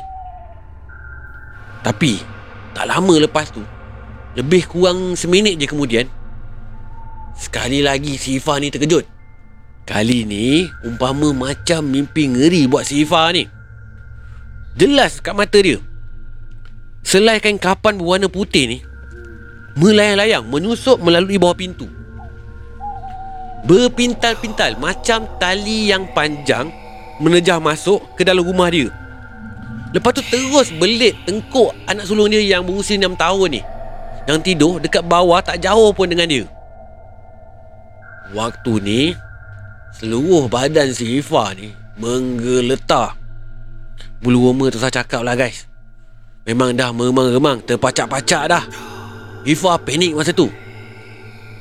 Tapi 1.84 2.16
Tak 2.72 2.88
lama 2.88 3.20
lepas 3.20 3.52
tu 3.52 3.60
Lebih 4.32 4.72
kurang 4.72 5.18
seminit 5.20 5.60
je 5.60 5.68
kemudian 5.68 6.08
Sekali 7.36 7.84
lagi 7.84 8.16
si 8.20 8.40
Ifah 8.40 8.60
ni 8.60 8.68
terkejut. 8.68 9.08
Kali 9.82 10.22
ni 10.22 10.70
umpama 10.86 11.34
macam 11.34 11.82
mimpi 11.82 12.30
ngeri 12.30 12.70
buat 12.70 12.86
si 12.86 13.02
Ifah 13.02 13.34
ni. 13.34 13.50
Jelas 14.78 15.18
kat 15.18 15.34
mata 15.34 15.58
dia. 15.58 15.82
Selai 17.02 17.42
kain 17.42 17.58
kapan 17.58 17.98
berwarna 17.98 18.30
putih 18.30 18.64
ni 18.70 18.78
melayang-layang 19.76 20.44
menyusup 20.46 21.00
melalui 21.00 21.40
bawah 21.40 21.56
pintu. 21.56 21.88
Berpintal-pintal 23.66 24.78
macam 24.78 25.26
tali 25.38 25.90
yang 25.90 26.10
panjang 26.14 26.70
menejah 27.22 27.62
masuk 27.62 28.02
ke 28.18 28.26
dalam 28.26 28.42
rumah 28.42 28.70
dia. 28.70 28.90
Lepas 29.92 30.18
tu 30.18 30.22
terus 30.24 30.72
belit 30.72 31.14
tengkuk 31.28 31.70
anak 31.84 32.08
sulung 32.08 32.32
dia 32.32 32.40
yang 32.40 32.64
berusia 32.64 32.96
6 32.96 33.12
tahun 33.14 33.48
ni. 33.58 33.60
Yang 34.24 34.38
tidur 34.46 34.78
dekat 34.78 35.04
bawah 35.04 35.42
tak 35.44 35.60
jauh 35.62 35.90
pun 35.92 36.08
dengan 36.08 36.26
dia. 36.26 36.44
Waktu 38.32 38.72
ni 38.80 39.00
Seluruh 39.92 40.48
badan 40.48 40.88
si 40.96 41.20
Ifa 41.20 41.52
ni 41.52 41.68
Menggeletar. 42.00 43.12
Bulu 44.24 44.48
roma 44.48 44.72
tu 44.72 44.80
saya 44.80 44.88
cakap 44.88 45.20
lah 45.20 45.36
guys. 45.36 45.68
Memang 46.48 46.72
dah 46.72 46.88
memang-remang 46.96 47.60
Terpacak-pacak 47.60 48.42
dah. 48.48 48.64
Ifa 49.44 49.76
panik 49.76 50.16
masa 50.16 50.32
tu. 50.32 50.48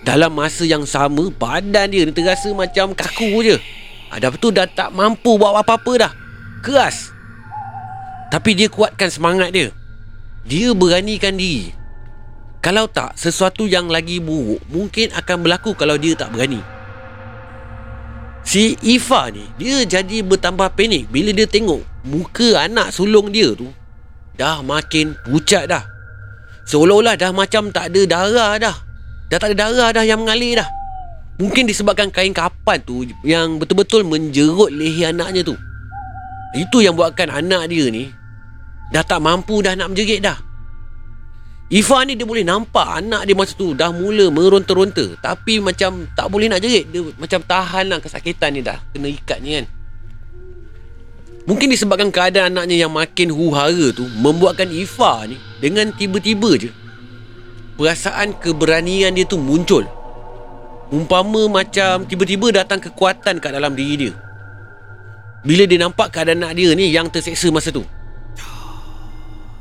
Dalam 0.08 0.32
masa 0.32 0.64
yang 0.64 0.88
sama 0.88 1.28
Badan 1.30 1.92
dia 1.92 2.08
ni 2.08 2.14
terasa 2.16 2.48
macam 2.56 2.96
kaku 2.96 3.44
je. 3.44 3.60
Ada 4.08 4.32
tu 4.40 4.50
dah 4.50 4.66
tak 4.66 4.96
mampu 4.96 5.36
buat 5.36 5.52
apa-apa 5.52 5.92
dah. 6.00 6.12
Keras. 6.64 7.12
Tapi 8.32 8.56
dia 8.56 8.72
kuatkan 8.72 9.12
semangat 9.12 9.52
dia. 9.52 9.76
Dia 10.48 10.72
beranikan 10.72 11.36
diri. 11.36 11.76
Kalau 12.62 12.86
tak 12.86 13.18
Sesuatu 13.18 13.66
yang 13.66 13.90
lagi 13.90 14.22
buruk 14.22 14.62
Mungkin 14.70 15.10
akan 15.18 15.38
berlaku 15.42 15.74
Kalau 15.74 15.98
dia 15.98 16.14
tak 16.14 16.30
berani 16.30 16.62
Si 18.41 18.75
Ifa 18.81 19.29
ni 19.29 19.45
Dia 19.62 19.86
jadi 19.86 20.25
bertambah 20.25 20.74
panik 20.74 21.10
Bila 21.13 21.29
dia 21.31 21.45
tengok 21.45 21.81
Muka 22.05 22.65
anak 22.65 22.89
sulung 22.89 23.29
dia 23.29 23.53
tu 23.53 23.69
Dah 24.41 24.63
makin 24.65 25.13
pucat 25.21 25.69
dah. 25.69 25.86
Seolah-olah 26.65 27.13
dah 27.13 27.29
macam 27.29 27.69
tak 27.69 27.93
ada 27.93 28.01
darah 28.10 28.53
dah. 28.57 28.75
Dah 29.29 29.38
tak 29.38 29.53
ada 29.53 29.69
darah 29.69 29.89
dah 29.93 30.01
yang 30.01 30.24
mengalir 30.24 30.57
dah. 30.57 30.65
Mungkin 31.38 31.69
disebabkan 31.69 32.10
kain 32.10 32.33
kapan 32.33 32.81
tu 32.81 33.05
Yang 33.21 33.62
betul-betul 33.62 34.01
menjerut 34.01 34.74
leher 34.74 35.13
anaknya 35.13 35.45
tu. 35.45 35.53
Itu 36.57 36.81
yang 36.81 36.98
buatkan 36.98 37.29
anak 37.29 37.69
dia 37.69 37.86
ni 37.93 38.10
Dah 38.89 39.05
tak 39.05 39.21
mampu 39.21 39.63
dah 39.63 39.77
nak 39.77 39.93
menjerit 39.93 40.19
dah 40.19 40.50
Ifa 41.72 42.04
ni 42.04 42.20
dia 42.20 42.28
boleh 42.28 42.44
nampak 42.44 42.84
anak 43.00 43.24
dia 43.24 43.32
masa 43.32 43.56
tu 43.56 43.72
dah 43.72 43.96
mula 43.96 44.28
meronta-ronta. 44.28 45.16
Tapi 45.24 45.63
macam 45.63 46.04
tak 46.12 46.28
boleh 46.28 46.51
nak 46.51 46.60
jerit. 46.60 46.92
Dia 46.92 47.00
macam 47.16 47.40
tahan 47.40 47.88
lah 47.88 48.04
kesakitan 48.04 48.51
ni 48.51 48.60
dah. 48.60 48.75
Kena 48.92 49.08
ikat 49.08 49.40
ni 49.40 49.56
kan. 49.56 49.66
Mungkin 51.48 51.72
disebabkan 51.72 52.12
keadaan 52.12 52.60
anaknya 52.60 52.86
yang 52.86 52.92
makin 52.92 53.32
huhara 53.32 53.96
tu 53.96 54.04
membuatkan 54.20 54.68
Ifa 54.68 55.25
ni 55.32 55.40
dengan 55.63 55.96
tiba-tiba 55.96 56.60
je 56.60 56.70
perasaan 57.80 58.36
keberanian 58.36 59.16
dia 59.16 59.24
tu 59.24 59.40
muncul. 59.40 59.88
Umpama 60.92 61.48
macam 61.48 62.04
tiba-tiba 62.04 62.51
datang 62.51 62.84
kekuatan 62.84 63.40
kat 63.40 63.51
dalam 63.56 63.72
diri 63.72 63.96
dia. 63.96 64.13
Bila 65.48 65.63
dia 65.63 65.80
nampak 65.80 66.12
keadaan 66.12 66.44
anak 66.44 66.60
dia 66.60 66.75
ni 66.75 66.92
yang 66.92 67.08
terseksa 67.08 67.48
masa 67.48 67.72
tu 67.72 67.88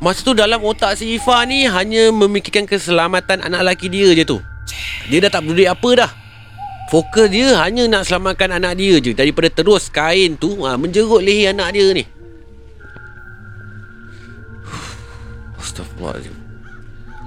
Masa 0.00 0.25
tu 0.25 0.33
dalam 0.33 0.64
otak 0.64 0.97
si 0.97 1.21
Ifa 1.21 1.45
ni 1.45 1.69
hanya 1.69 2.09
memikirkan 2.09 2.64
keselamatan 2.64 3.45
anak 3.45 3.61
lelaki 3.61 3.92
dia 3.92 4.16
je 4.16 4.25
tu. 4.25 4.40
Dia 5.12 5.28
dah 5.28 5.28
tak 5.28 5.45
peduli 5.45 5.69
apa 5.69 5.88
dah. 5.92 6.11
Fokus 6.88 7.28
dia 7.28 7.61
hanya 7.61 7.85
nak 7.85 8.09
selamatkan 8.09 8.57
anak 8.57 8.80
dia 8.80 8.97
je 8.97 9.12
daripada 9.12 9.52
terus 9.52 9.92
kain 9.92 10.40
tu 10.40 10.64
ha, 10.64 10.80
menjerut 10.80 11.21
leher 11.21 11.52
anak 11.52 11.76
dia 11.76 11.92
ni. 11.92 12.09
Astaghfirullahaladzim. 15.61 16.35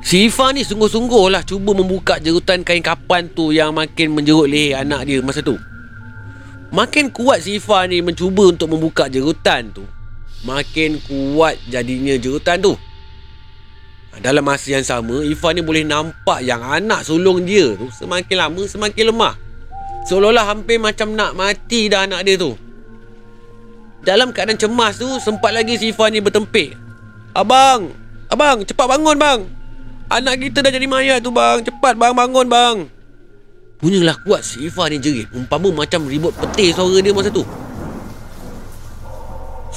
Si 0.01 0.25
Ifa 0.25 0.49
ni 0.49 0.65
sungguh-sungguh 0.65 1.29
lah 1.29 1.45
cuba 1.45 1.77
membuka 1.77 2.17
jerutan 2.17 2.65
kain 2.65 2.81
kapan 2.81 3.29
tu 3.29 3.53
yang 3.53 3.69
makin 3.69 4.17
menjerut 4.17 4.49
leher 4.49 4.81
anak 4.81 5.05
dia 5.05 5.21
masa 5.21 5.45
tu. 5.45 5.61
Makin 6.73 7.13
kuat 7.13 7.45
si 7.45 7.61
Ifa 7.61 7.85
ni 7.85 8.01
mencuba 8.01 8.49
untuk 8.49 8.73
membuka 8.73 9.05
jerutan 9.05 9.69
tu 9.69 9.85
makin 10.43 10.99
kuat 11.07 11.59
jadinya 11.67 12.15
jerutan 12.19 12.59
tu. 12.59 12.73
Dalam 14.21 14.45
masa 14.45 14.77
yang 14.77 14.85
sama, 14.85 15.25
Ifan 15.25 15.57
ni 15.57 15.65
boleh 15.65 15.81
nampak 15.81 16.45
yang 16.45 16.61
anak 16.61 17.01
sulung 17.01 17.41
dia 17.49 17.73
tu 17.73 17.89
semakin 17.89 18.45
lama 18.45 18.61
semakin 18.69 19.09
lemah. 19.09 19.33
Seolah-olah 20.05 20.53
hampir 20.53 20.77
macam 20.77 21.17
nak 21.17 21.33
mati 21.33 21.89
dah 21.89 22.05
anak 22.05 22.21
dia 22.27 22.37
tu. 22.37 22.53
Dalam 24.03 24.35
keadaan 24.35 24.59
cemas 24.59 24.99
tu, 24.99 25.07
sempat 25.23 25.55
lagi 25.55 25.79
si 25.79 25.95
Ifan 25.95 26.11
ni 26.11 26.19
bertempik. 26.19 26.75
Abang! 27.31 27.95
Abang, 28.27 28.67
cepat 28.67 28.85
bangun 28.85 29.15
bang! 29.15 29.47
Anak 30.11 30.43
kita 30.43 30.59
dah 30.59 30.69
jadi 30.75 30.85
mayat 30.85 31.23
tu 31.23 31.31
bang! 31.31 31.63
Cepat 31.63 31.95
bang, 31.95 32.11
bangun 32.11 32.45
bang! 32.51 32.75
Punyalah 33.79 34.19
kuat 34.27 34.43
si 34.43 34.67
Ifan 34.67 34.91
ni 34.91 34.99
jerit. 34.99 35.31
Umpama 35.31 35.71
macam 35.71 36.03
ribut 36.05 36.35
peti 36.35 36.75
suara 36.75 36.99
dia 36.99 37.15
masa 37.15 37.31
tu. 37.31 37.47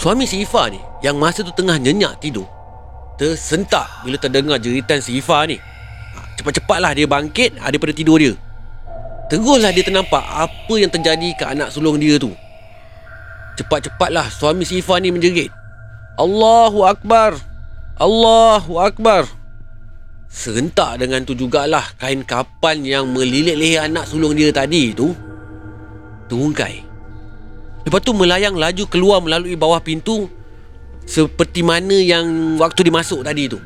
Suami 0.07 0.23
si 0.23 0.47
Ifa 0.47 0.71
ni 0.71 0.79
Yang 1.03 1.17
masa 1.19 1.43
tu 1.43 1.51
tengah 1.51 1.83
nyenyak 1.83 2.23
tidur 2.23 2.47
Tersentak 3.19 4.07
bila 4.07 4.15
terdengar 4.15 4.63
jeritan 4.63 5.03
si 5.03 5.19
Ifa 5.19 5.43
ni. 5.51 5.59
Ha, 5.59 6.39
Cepat-cepatlah 6.39 6.95
dia 6.95 7.11
bangkit 7.11 7.59
ha, 7.59 7.75
Daripada 7.75 7.91
tidur 7.91 8.23
dia. 8.23 8.39
Teruslah 9.27 9.75
dia 9.75 9.83
ternampak 9.83 10.23
Apa 10.23 10.75
yang 10.79 10.95
terjadi 10.95 11.35
ke 11.35 11.43
anak 11.51 11.75
sulung 11.75 11.99
dia 11.99 12.23
tu. 12.23 12.31
Cepat-cepatlah 13.59 14.31
suami 14.31 14.63
si 14.63 14.79
Ifa 14.79 14.95
ni 15.03 15.11
menjerit. 15.11 15.51
Allahu 16.23 16.87
Akbar! 16.87 17.35
Allahu 17.99 18.79
Akbar! 18.79 19.27
Serentak 20.31 21.03
dengan 21.03 21.27
tu 21.27 21.35
jugalah 21.35 21.83
Kain 21.99 22.23
kapan 22.23 22.87
yang 22.87 23.11
melilit 23.11 23.59
leher 23.59 23.91
anak 23.91 24.07
sulung 24.07 24.39
dia 24.39 24.55
tadi 24.55 24.95
tu. 24.95 25.11
Terungkai 26.31 26.86
Lepas 27.87 28.03
tu 28.03 28.11
melayang 28.11 28.59
laju 28.59 28.85
keluar 28.91 29.23
melalui 29.23 29.55
bawah 29.55 29.79
pintu 29.79 30.27
Seperti 31.07 31.63
mana 31.63 31.95
yang 31.95 32.59
waktu 32.59 32.91
dia 32.91 32.91
masuk 32.91 33.23
tadi 33.23 33.47
tu. 33.47 33.63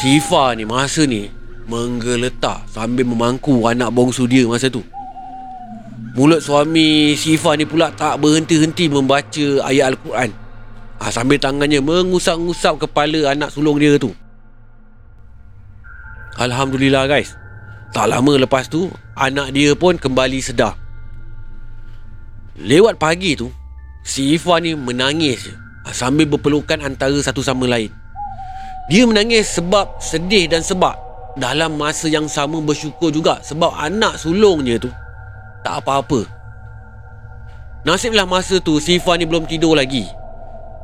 Syifa 0.00 0.56
ni 0.56 0.64
masa 0.64 1.04
ni 1.04 1.28
Menggeletar 1.68 2.64
sambil 2.72 3.04
memangku 3.04 3.68
anak 3.68 3.92
bongsu 3.92 4.24
dia 4.24 4.48
masa 4.48 4.72
tu. 4.72 4.80
Mulut 6.16 6.40
suami 6.40 7.12
Syifa 7.12 7.60
ni 7.60 7.68
pula 7.68 7.92
tak 7.92 8.16
berhenti-henti 8.24 8.88
membaca 8.88 9.46
ayat 9.68 9.92
Al-Quran. 9.92 10.30
Ha, 11.04 11.12
Sambil 11.12 11.36
tangannya 11.36 11.84
mengusap-ngusap 11.84 12.88
kepala 12.88 13.36
anak 13.36 13.52
sulung 13.52 13.76
dia 13.76 14.00
tu. 14.00 14.16
Alhamdulillah 16.40 17.04
guys. 17.04 17.36
Tak 17.94 18.10
lama 18.10 18.34
lepas 18.34 18.66
tu 18.66 18.90
Anak 19.14 19.54
dia 19.54 19.70
pun 19.78 19.94
kembali 19.94 20.42
sedar 20.42 20.83
Lewat 22.54 23.02
pagi 23.02 23.34
tu 23.34 23.50
Si 24.06 24.38
Ifah 24.38 24.62
ni 24.62 24.78
menangis 24.78 25.50
ah, 25.82 25.90
Sambil 25.90 26.30
berpelukan 26.30 26.78
antara 26.78 27.18
satu 27.18 27.42
sama 27.42 27.66
lain. 27.66 27.90
Dia 28.86 29.02
menangis 29.10 29.58
sebab 29.58 29.98
sedih 29.98 30.46
dan 30.46 30.62
sebab 30.62 30.94
Dalam 31.34 31.74
masa 31.74 32.06
yang 32.06 32.30
sama 32.30 32.62
bersyukur 32.62 33.10
juga 33.10 33.42
Sebab 33.42 33.74
anak 33.74 34.22
sulungnya 34.22 34.78
tu 34.78 34.90
Tak 35.66 35.82
apa-apa. 35.82 36.30
Nasiblah 37.82 38.24
masa 38.24 38.62
tu 38.62 38.78
si 38.78 39.02
Ifah 39.02 39.18
ni 39.18 39.26
belum 39.26 39.50
tidur 39.50 39.74
lagi. 39.74 40.06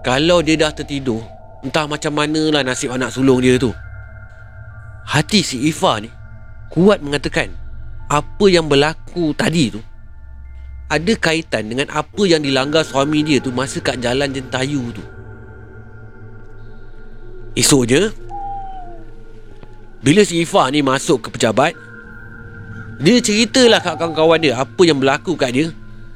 Kalau 0.03 0.43
dia 0.43 0.59
dah 0.59 0.75
tertidur 0.75 1.23
Entah 1.63 1.87
macam 1.87 2.19
manalah 2.19 2.67
nasib 2.67 2.91
anak 2.91 3.15
sulung 3.15 3.39
dia 3.39 3.55
tu. 3.63 3.71
Hati 5.07 5.47
si 5.47 5.71
Ifah 5.71 6.03
ni 6.03 6.11
Kuat 6.67 6.99
mengatakan 6.99 7.55
Apa 8.11 8.51
yang 8.51 8.67
berlaku 8.67 9.31
tadi 9.39 9.71
tu 9.71 9.81
ada 10.91 11.13
kaitan 11.15 11.71
dengan 11.71 11.87
apa 11.95 12.23
yang 12.27 12.43
dilanggar 12.43 12.83
suami 12.83 13.23
dia 13.23 13.39
tu 13.39 13.55
masa 13.55 13.79
kat 13.79 14.03
jalan 14.03 14.27
Jentayu 14.27 14.91
tu. 14.91 15.05
Esoknya, 17.55 18.11
bila 20.03 20.27
si 20.27 20.43
Ifah 20.43 20.67
ni 20.75 20.83
masuk 20.83 21.31
ke 21.31 21.39
pejabat, 21.39 21.79
dia 22.99 23.23
ceritalah 23.23 23.79
kat 23.79 23.95
kawan-kawan 24.03 24.43
dia 24.43 24.59
apa 24.59 24.83
yang 24.83 24.99
berlaku 24.99 25.39
kat 25.39 25.55
dia 25.55 25.67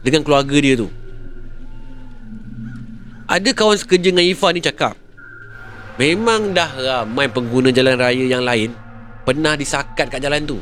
dengan 0.03 0.27
keluarga 0.27 0.59
dia 0.59 0.75
tu. 0.75 0.91
Ada 3.31 3.55
kawan 3.55 3.79
sekerja 3.79 4.11
dengan 4.11 4.27
Ifah 4.27 4.51
ni 4.51 4.61
cakap, 4.61 4.99
memang 6.03 6.51
dah 6.51 6.71
ramai 6.75 7.31
pengguna 7.31 7.71
jalan 7.71 7.95
raya 7.95 8.27
yang 8.27 8.43
lain 8.43 8.75
pernah 9.23 9.55
disakat 9.55 10.11
kat 10.11 10.19
jalan 10.19 10.43
tu. 10.43 10.59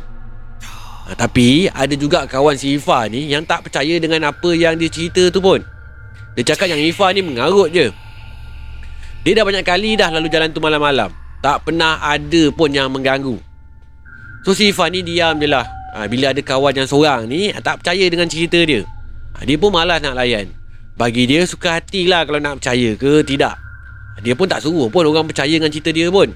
Ha, 1.03 1.19
tapi 1.19 1.67
ada 1.67 1.95
juga 1.99 2.25
kawan 2.31 2.55
si 2.55 2.79
Ifa 2.79 3.11
ni 3.11 3.27
yang 3.27 3.43
tak 3.43 3.67
percaya 3.67 3.99
dengan 3.99 4.31
apa 4.31 4.51
yang 4.55 4.79
dia 4.79 4.87
cerita 4.87 5.29
tu 5.35 5.43
pun. 5.43 5.59
Dia 6.39 6.55
cakap 6.55 6.71
yang 6.71 6.79
Ifa 6.79 7.11
ni 7.11 7.21
mengarut 7.27 7.75
je. 7.75 7.91
Dia 9.23 9.33
dah 9.39 9.45
banyak 9.47 9.67
kali 9.67 9.99
dah 9.99 10.11
lalu 10.11 10.31
jalan 10.31 10.51
tu 10.55 10.63
malam-malam. 10.63 11.11
Tak 11.43 11.67
pernah 11.67 11.99
ada 11.99 12.43
pun 12.55 12.71
yang 12.71 12.87
mengganggu. 12.91 13.39
So 14.43 14.59
si 14.59 14.75
Ifan 14.75 14.91
ni 14.91 15.07
diam 15.07 15.39
je 15.39 15.47
lah 15.47 15.63
ha, 15.95 16.11
Bila 16.11 16.35
ada 16.35 16.43
kawan 16.43 16.75
yang 16.75 16.89
seorang 16.91 17.31
ni 17.31 17.55
Tak 17.55 17.83
percaya 17.83 18.05
dengan 18.11 18.27
cerita 18.27 18.59
dia 18.59 18.83
ha, 19.39 19.47
Dia 19.47 19.55
pun 19.55 19.71
malas 19.71 20.03
nak 20.03 20.19
layan 20.19 20.51
Bagi 20.99 21.31
dia 21.31 21.47
suka 21.47 21.79
hati 21.79 22.11
lah 22.11 22.27
Kalau 22.27 22.43
nak 22.43 22.59
percaya 22.59 22.99
ke 22.99 23.23
tidak 23.23 23.55
Dia 24.19 24.35
pun 24.35 24.51
tak 24.51 24.67
suruh 24.67 24.91
pun 24.91 25.07
orang 25.07 25.31
percaya 25.31 25.55
dengan 25.55 25.71
cerita 25.71 25.95
dia 25.95 26.11
pun 26.11 26.35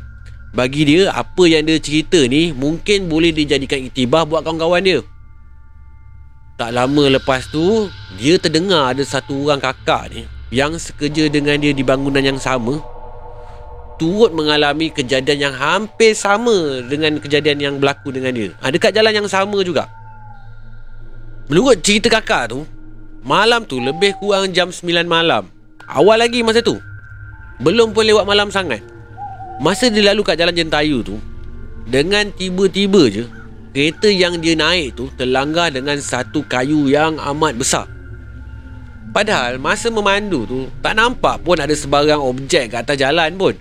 Bagi 0.56 0.88
dia 0.88 1.12
Apa 1.12 1.44
yang 1.44 1.68
dia 1.68 1.76
cerita 1.76 2.16
ni 2.24 2.56
Mungkin 2.56 3.12
boleh 3.12 3.30
dijadikan 3.36 3.76
itibah 3.76 4.24
Buat 4.24 4.48
kawan-kawan 4.48 4.80
dia 4.80 4.98
Tak 6.56 6.72
lama 6.72 7.20
lepas 7.20 7.44
tu 7.52 7.92
Dia 8.16 8.40
terdengar 8.40 8.96
ada 8.96 9.04
satu 9.04 9.44
orang 9.44 9.60
kakak 9.60 10.16
ni 10.16 10.24
Yang 10.48 10.90
sekerja 10.90 11.28
dengan 11.28 11.60
dia 11.60 11.76
di 11.76 11.84
bangunan 11.84 12.24
yang 12.24 12.40
sama 12.40 12.80
turut 13.96 14.28
mengalami 14.32 14.92
kejadian 14.92 15.50
yang 15.50 15.54
hampir 15.56 16.12
sama 16.12 16.84
dengan 16.84 17.16
kejadian 17.16 17.56
yang 17.56 17.74
berlaku 17.80 18.12
dengan 18.12 18.32
dia. 18.36 18.52
Ha, 18.60 18.68
dekat 18.68 18.92
jalan 18.92 19.24
yang 19.24 19.28
sama 19.28 19.58
juga. 19.64 19.88
Menurut 21.48 21.80
cerita 21.80 22.12
kakak 22.12 22.52
tu, 22.52 22.68
malam 23.24 23.64
tu 23.64 23.80
lebih 23.80 24.12
kurang 24.20 24.52
jam 24.52 24.68
9 24.68 24.84
malam. 25.08 25.48
Awal 25.88 26.28
lagi 26.28 26.44
masa 26.44 26.60
tu. 26.60 26.76
Belum 27.56 27.96
pun 27.96 28.04
lewat 28.04 28.28
malam 28.28 28.52
sangat. 28.52 28.84
Masa 29.56 29.88
dia 29.88 30.04
lalu 30.12 30.20
kat 30.20 30.36
jalan 30.36 30.52
Jentayu 30.52 31.00
tu, 31.00 31.16
dengan 31.88 32.28
tiba-tiba 32.28 33.08
je, 33.08 33.24
kereta 33.72 34.08
yang 34.12 34.36
dia 34.36 34.52
naik 34.52 35.00
tu 35.00 35.08
terlanggar 35.16 35.72
dengan 35.72 35.96
satu 35.96 36.44
kayu 36.44 36.92
yang 36.92 37.16
amat 37.16 37.56
besar. 37.56 37.86
Padahal 39.16 39.56
masa 39.56 39.88
memandu 39.88 40.44
tu, 40.44 40.60
tak 40.84 40.92
nampak 41.00 41.40
pun 41.40 41.56
ada 41.56 41.72
sebarang 41.72 42.20
objek 42.20 42.76
kat 42.76 42.84
atas 42.84 43.00
jalan 43.00 43.32
pun. 43.40 43.56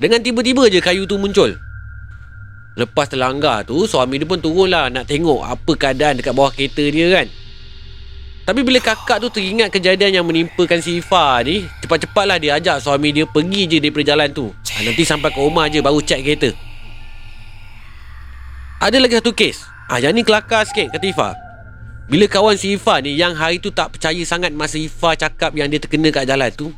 Dengan 0.00 0.24
tiba-tiba 0.24 0.64
je 0.72 0.80
kayu 0.80 1.04
tu 1.04 1.20
muncul. 1.20 1.52
Lepas 2.78 3.10
terlanggar 3.12 3.68
tu, 3.68 3.84
suami 3.84 4.16
dia 4.16 4.24
pun 4.24 4.40
turun 4.40 4.70
lah 4.70 4.88
nak 4.88 5.10
tengok 5.10 5.44
apa 5.44 5.72
keadaan 5.76 6.22
dekat 6.22 6.32
bawah 6.32 6.54
kereta 6.54 6.88
dia 6.88 7.06
kan. 7.10 7.26
Tapi 8.48 8.64
bila 8.64 8.80
kakak 8.80 9.20
tu 9.20 9.28
teringat 9.28 9.68
kejadian 9.68 10.22
yang 10.22 10.24
menimpakan 10.24 10.80
si 10.80 11.04
Ifa 11.04 11.36
ni, 11.44 11.68
cepat-cepatlah 11.84 12.40
dia 12.40 12.56
ajak 12.56 12.80
suami 12.80 13.12
dia 13.12 13.28
pergi 13.28 13.68
je 13.68 13.76
daripada 13.76 14.16
jalan 14.16 14.32
tu. 14.32 14.48
Ha, 14.78 14.86
nanti 14.86 15.02
sampai 15.02 15.34
ke 15.34 15.42
rumah 15.42 15.66
je 15.66 15.82
baru 15.82 15.98
cek 15.98 16.22
kereta. 16.22 16.54
Ada 18.78 19.02
lagi 19.02 19.18
satu 19.18 19.34
kes. 19.34 19.66
Ha, 19.90 19.98
yang 19.98 20.14
ni 20.14 20.22
kelakar 20.22 20.62
sikit 20.62 20.94
kata 20.94 21.02
Ifa. 21.10 21.34
Bila 22.06 22.30
kawan 22.30 22.54
si 22.54 22.78
Ifa 22.78 23.02
ni 23.02 23.18
yang 23.18 23.34
hari 23.34 23.58
tu 23.58 23.74
tak 23.74 23.98
percaya 23.98 24.22
sangat 24.22 24.54
masa 24.54 24.78
Ifa 24.78 25.18
cakap 25.18 25.50
yang 25.58 25.66
dia 25.66 25.82
terkena 25.82 26.14
kat 26.14 26.30
jalan 26.30 26.46
tu, 26.54 26.70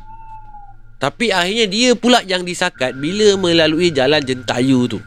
tapi 0.97 1.29
akhirnya 1.29 1.69
dia 1.69 1.89
pula 1.93 2.25
yang 2.25 2.41
disakat 2.41 2.97
bila 2.97 3.37
melalui 3.37 3.93
jalan 3.93 4.17
Jentayu 4.25 4.89
tu. 4.89 4.97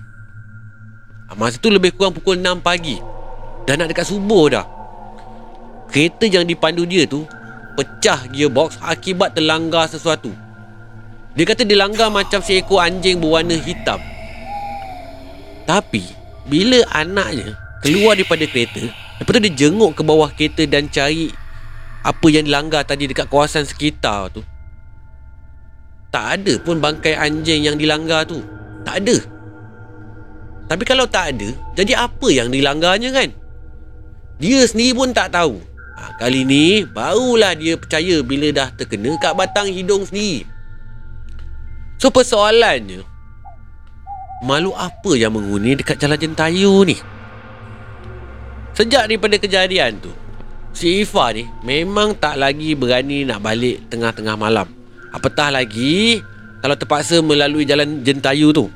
Ah, 1.27 1.35
masa 1.35 1.59
tu 1.59 1.67
lebih 1.67 1.99
kurang 1.99 2.15
pukul 2.15 2.39
6 2.39 2.63
pagi. 2.63 3.03
Dah 3.67 3.75
nak 3.75 3.91
dekat 3.91 4.07
subuh 4.07 4.55
dah. 4.55 4.67
Kereta 5.91 6.31
yang 6.31 6.47
dipandu 6.47 6.87
dia 6.87 7.11
tu 7.11 7.27
pecah 7.75 8.31
gearbox 8.31 8.79
akibat 8.79 9.35
terlanggar 9.35 9.91
sesuatu. 9.91 10.44
Dia 11.35 11.45
kata 11.47 11.67
dia 11.67 11.79
langgar 11.79 12.11
macam 12.15 12.39
seekor 12.39 12.83
anjing 12.83 13.19
berwarna 13.19 13.59
hitam. 13.59 13.99
Tapi 15.67 16.03
bila 16.47 16.83
anaknya 16.95 17.59
keluar 17.83 18.15
daripada 18.15 18.47
kereta, 18.47 18.87
lepas 19.19 19.33
tu 19.35 19.43
dia 19.43 19.53
jenguk 19.67 19.99
ke 19.99 20.03
bawah 20.07 20.31
kereta 20.31 20.63
dan 20.71 20.87
cari 20.87 21.35
apa 22.05 22.27
yang 22.31 22.47
dilanggar 22.47 22.87
tadi 22.87 23.09
dekat 23.11 23.27
kawasan 23.27 23.65
sekitar 23.65 24.29
tu 24.31 24.45
tak 26.15 26.39
ada 26.39 26.55
pun 26.63 26.79
bangkai 26.79 27.19
anjing 27.19 27.67
yang 27.67 27.75
dilanggar 27.75 28.23
tu. 28.23 28.39
Tak 28.87 29.03
ada. 29.03 29.19
Tapi 30.71 30.87
kalau 30.87 31.11
tak 31.11 31.35
ada, 31.35 31.51
jadi 31.75 32.07
apa 32.07 32.29
yang 32.31 32.55
dilanggarnya 32.55 33.11
kan? 33.11 33.35
Dia 34.39 34.63
sendiri 34.63 34.95
pun 34.95 35.11
tak 35.11 35.35
tahu. 35.35 35.59
Ha, 35.99 36.15
kali 36.23 36.47
ni, 36.47 36.87
barulah 36.87 37.59
dia 37.59 37.75
percaya 37.75 38.23
bila 38.23 38.55
dah 38.55 38.71
terkena 38.79 39.11
kat 39.19 39.35
batang 39.35 39.67
hidung 39.67 40.07
sendiri. 40.07 40.47
So, 42.05 42.13
persoalannya, 42.13 43.01
malu 44.45 44.77
apa 44.77 45.17
yang 45.17 45.33
menghuni 45.33 45.73
dekat 45.73 45.97
jalan 45.97 46.21
jentayu 46.21 46.85
ni? 46.85 47.01
Sejak 48.77 49.09
daripada 49.09 49.41
kejadian 49.41 50.05
tu, 50.05 50.13
si 50.77 51.01
Ifa 51.01 51.33
ni 51.33 51.49
memang 51.65 52.13
tak 52.13 52.37
lagi 52.37 52.77
berani 52.77 53.25
nak 53.25 53.41
balik 53.41 53.89
tengah-tengah 53.89 54.37
malam. 54.37 54.69
Apatah 55.17 55.49
lagi 55.49 56.21
Kalau 56.61 56.77
terpaksa 56.77 57.25
melalui 57.25 57.65
jalan 57.65 58.03
jentayu 58.03 58.51
tu 58.51 58.67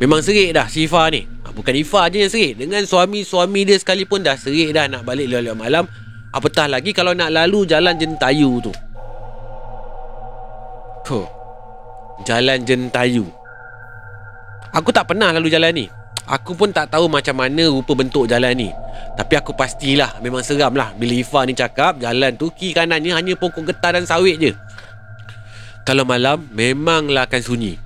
Memang 0.00 0.24
serik 0.24 0.56
dah 0.56 0.64
si 0.64 0.88
Ifa 0.88 1.12
ni 1.12 1.28
ha, 1.44 1.52
Bukan 1.52 1.76
Ifa 1.76 2.08
je 2.08 2.24
yang 2.24 2.32
serik 2.32 2.56
Dengan 2.56 2.80
suami-suami 2.88 3.68
dia 3.68 3.76
sekalipun 3.76 4.24
dah 4.24 4.32
serik 4.40 4.72
dah 4.72 4.88
nak 4.88 5.04
balik 5.04 5.28
lewat 5.28 5.52
malam 5.52 5.84
Apatah 6.32 6.72
lagi 6.72 6.96
kalau 6.96 7.12
nak 7.12 7.28
lalu 7.28 7.68
jalan 7.68 8.00
jentayu 8.00 8.64
tu 8.64 8.72
Huh. 11.08 11.37
Jalan 12.26 12.66
jentayu. 12.66 13.26
Aku 14.74 14.90
tak 14.90 15.10
pernah 15.10 15.30
lalu 15.30 15.48
jalan 15.52 15.70
ni. 15.70 15.86
Aku 16.28 16.52
pun 16.52 16.68
tak 16.68 16.92
tahu 16.92 17.08
macam 17.08 17.40
mana 17.40 17.72
rupa 17.72 17.96
bentuk 17.96 18.28
jalan 18.28 18.52
ni. 18.52 18.68
Tapi 19.16 19.34
aku 19.34 19.56
pastilah 19.56 20.20
Memang 20.22 20.46
seram 20.46 20.74
lah 20.74 20.94
Bila 20.94 21.10
Ifa 21.10 21.42
ni 21.42 21.54
cakap 21.54 21.98
Jalan 21.98 22.38
tu 22.38 22.54
kiri 22.54 22.70
kanannya 22.70 23.14
hanya 23.14 23.34
pokok 23.34 23.72
getah 23.72 23.96
dan 23.96 24.04
sawit 24.04 24.36
je. 24.38 24.52
Kalau 25.88 26.04
malam 26.04 26.44
memanglah 26.52 27.24
akan 27.24 27.40
sunyi. 27.40 27.80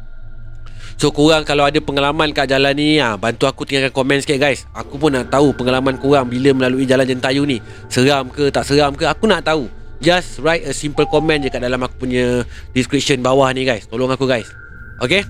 So 0.99 1.14
korang 1.14 1.47
kalau 1.47 1.62
ada 1.62 1.79
pengalaman 1.79 2.35
kat 2.35 2.51
jalan 2.51 2.75
ni 2.75 2.99
ha, 2.99 3.14
Bantu 3.14 3.47
aku 3.47 3.62
tinggalkan 3.62 3.95
komen 3.95 4.18
sikit 4.18 4.42
guys. 4.42 4.66
Aku 4.75 4.99
pun 4.99 5.14
nak 5.14 5.31
tahu 5.31 5.55
pengalaman 5.55 5.95
korang 6.03 6.27
bila 6.27 6.51
melalui 6.51 6.83
jalan 6.83 7.07
jentayu 7.07 7.47
ni. 7.47 7.62
Seram 7.87 8.27
ke 8.27 8.51
tak 8.51 8.66
seram 8.66 8.99
ke 8.99 9.07
Aku 9.07 9.31
nak 9.31 9.47
tahu 9.47 9.71
Just 10.02 10.42
write 10.42 10.66
a 10.66 10.74
simple 10.74 11.06
comment 11.06 11.38
je 11.38 11.46
kat 11.46 11.62
dalam 11.62 11.78
aku 11.78 12.02
punya 12.02 12.42
description 12.74 13.22
bawah 13.22 13.46
ni 13.54 13.62
guys. 13.62 13.86
Tolong 13.86 14.10
aku 14.10 14.26
guys. 14.26 14.50
Okay? 14.98 15.22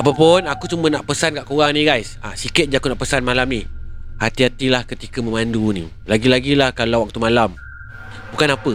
Apapun 0.00 0.48
aku 0.48 0.64
cuma 0.64 0.88
nak 0.88 1.04
pesan 1.04 1.36
kat 1.36 1.44
korang 1.44 1.76
ni 1.76 1.84
guys. 1.84 2.16
Ha, 2.24 2.32
Sikit 2.32 2.72
je 2.72 2.80
aku 2.80 2.88
nak 2.88 2.96
pesan 2.96 3.20
malam 3.20 3.44
ni. 3.52 3.68
Hati-hatilah 4.16 4.88
ketika 4.88 5.20
memandu 5.20 5.76
ni. 5.76 5.92
Lagi-lagilah 6.08 6.72
kalau 6.72 7.04
waktu 7.04 7.20
malam. 7.20 7.52
Bukan 8.32 8.48
apa. 8.48 8.74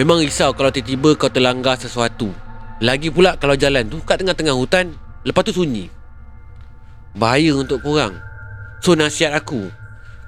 Memang 0.00 0.24
risau 0.24 0.56
kalau 0.56 0.72
tiba-tiba 0.72 1.20
kau 1.20 1.28
terlanggar 1.28 1.76
sesuatu. 1.76 2.32
Lagi 2.80 3.12
pula 3.12 3.36
kalau 3.36 3.52
jalan 3.52 3.84
tu 3.84 4.00
kat 4.00 4.24
tengah-tengah 4.24 4.56
hutan 4.56 4.96
Lepas 5.20 5.44
tu 5.44 5.52
sunyi. 5.52 5.92
Bahaya 7.12 7.52
untuk 7.52 7.84
korang. 7.84 8.16
So 8.80 8.96
nasihat 8.96 9.36
aku. 9.36 9.68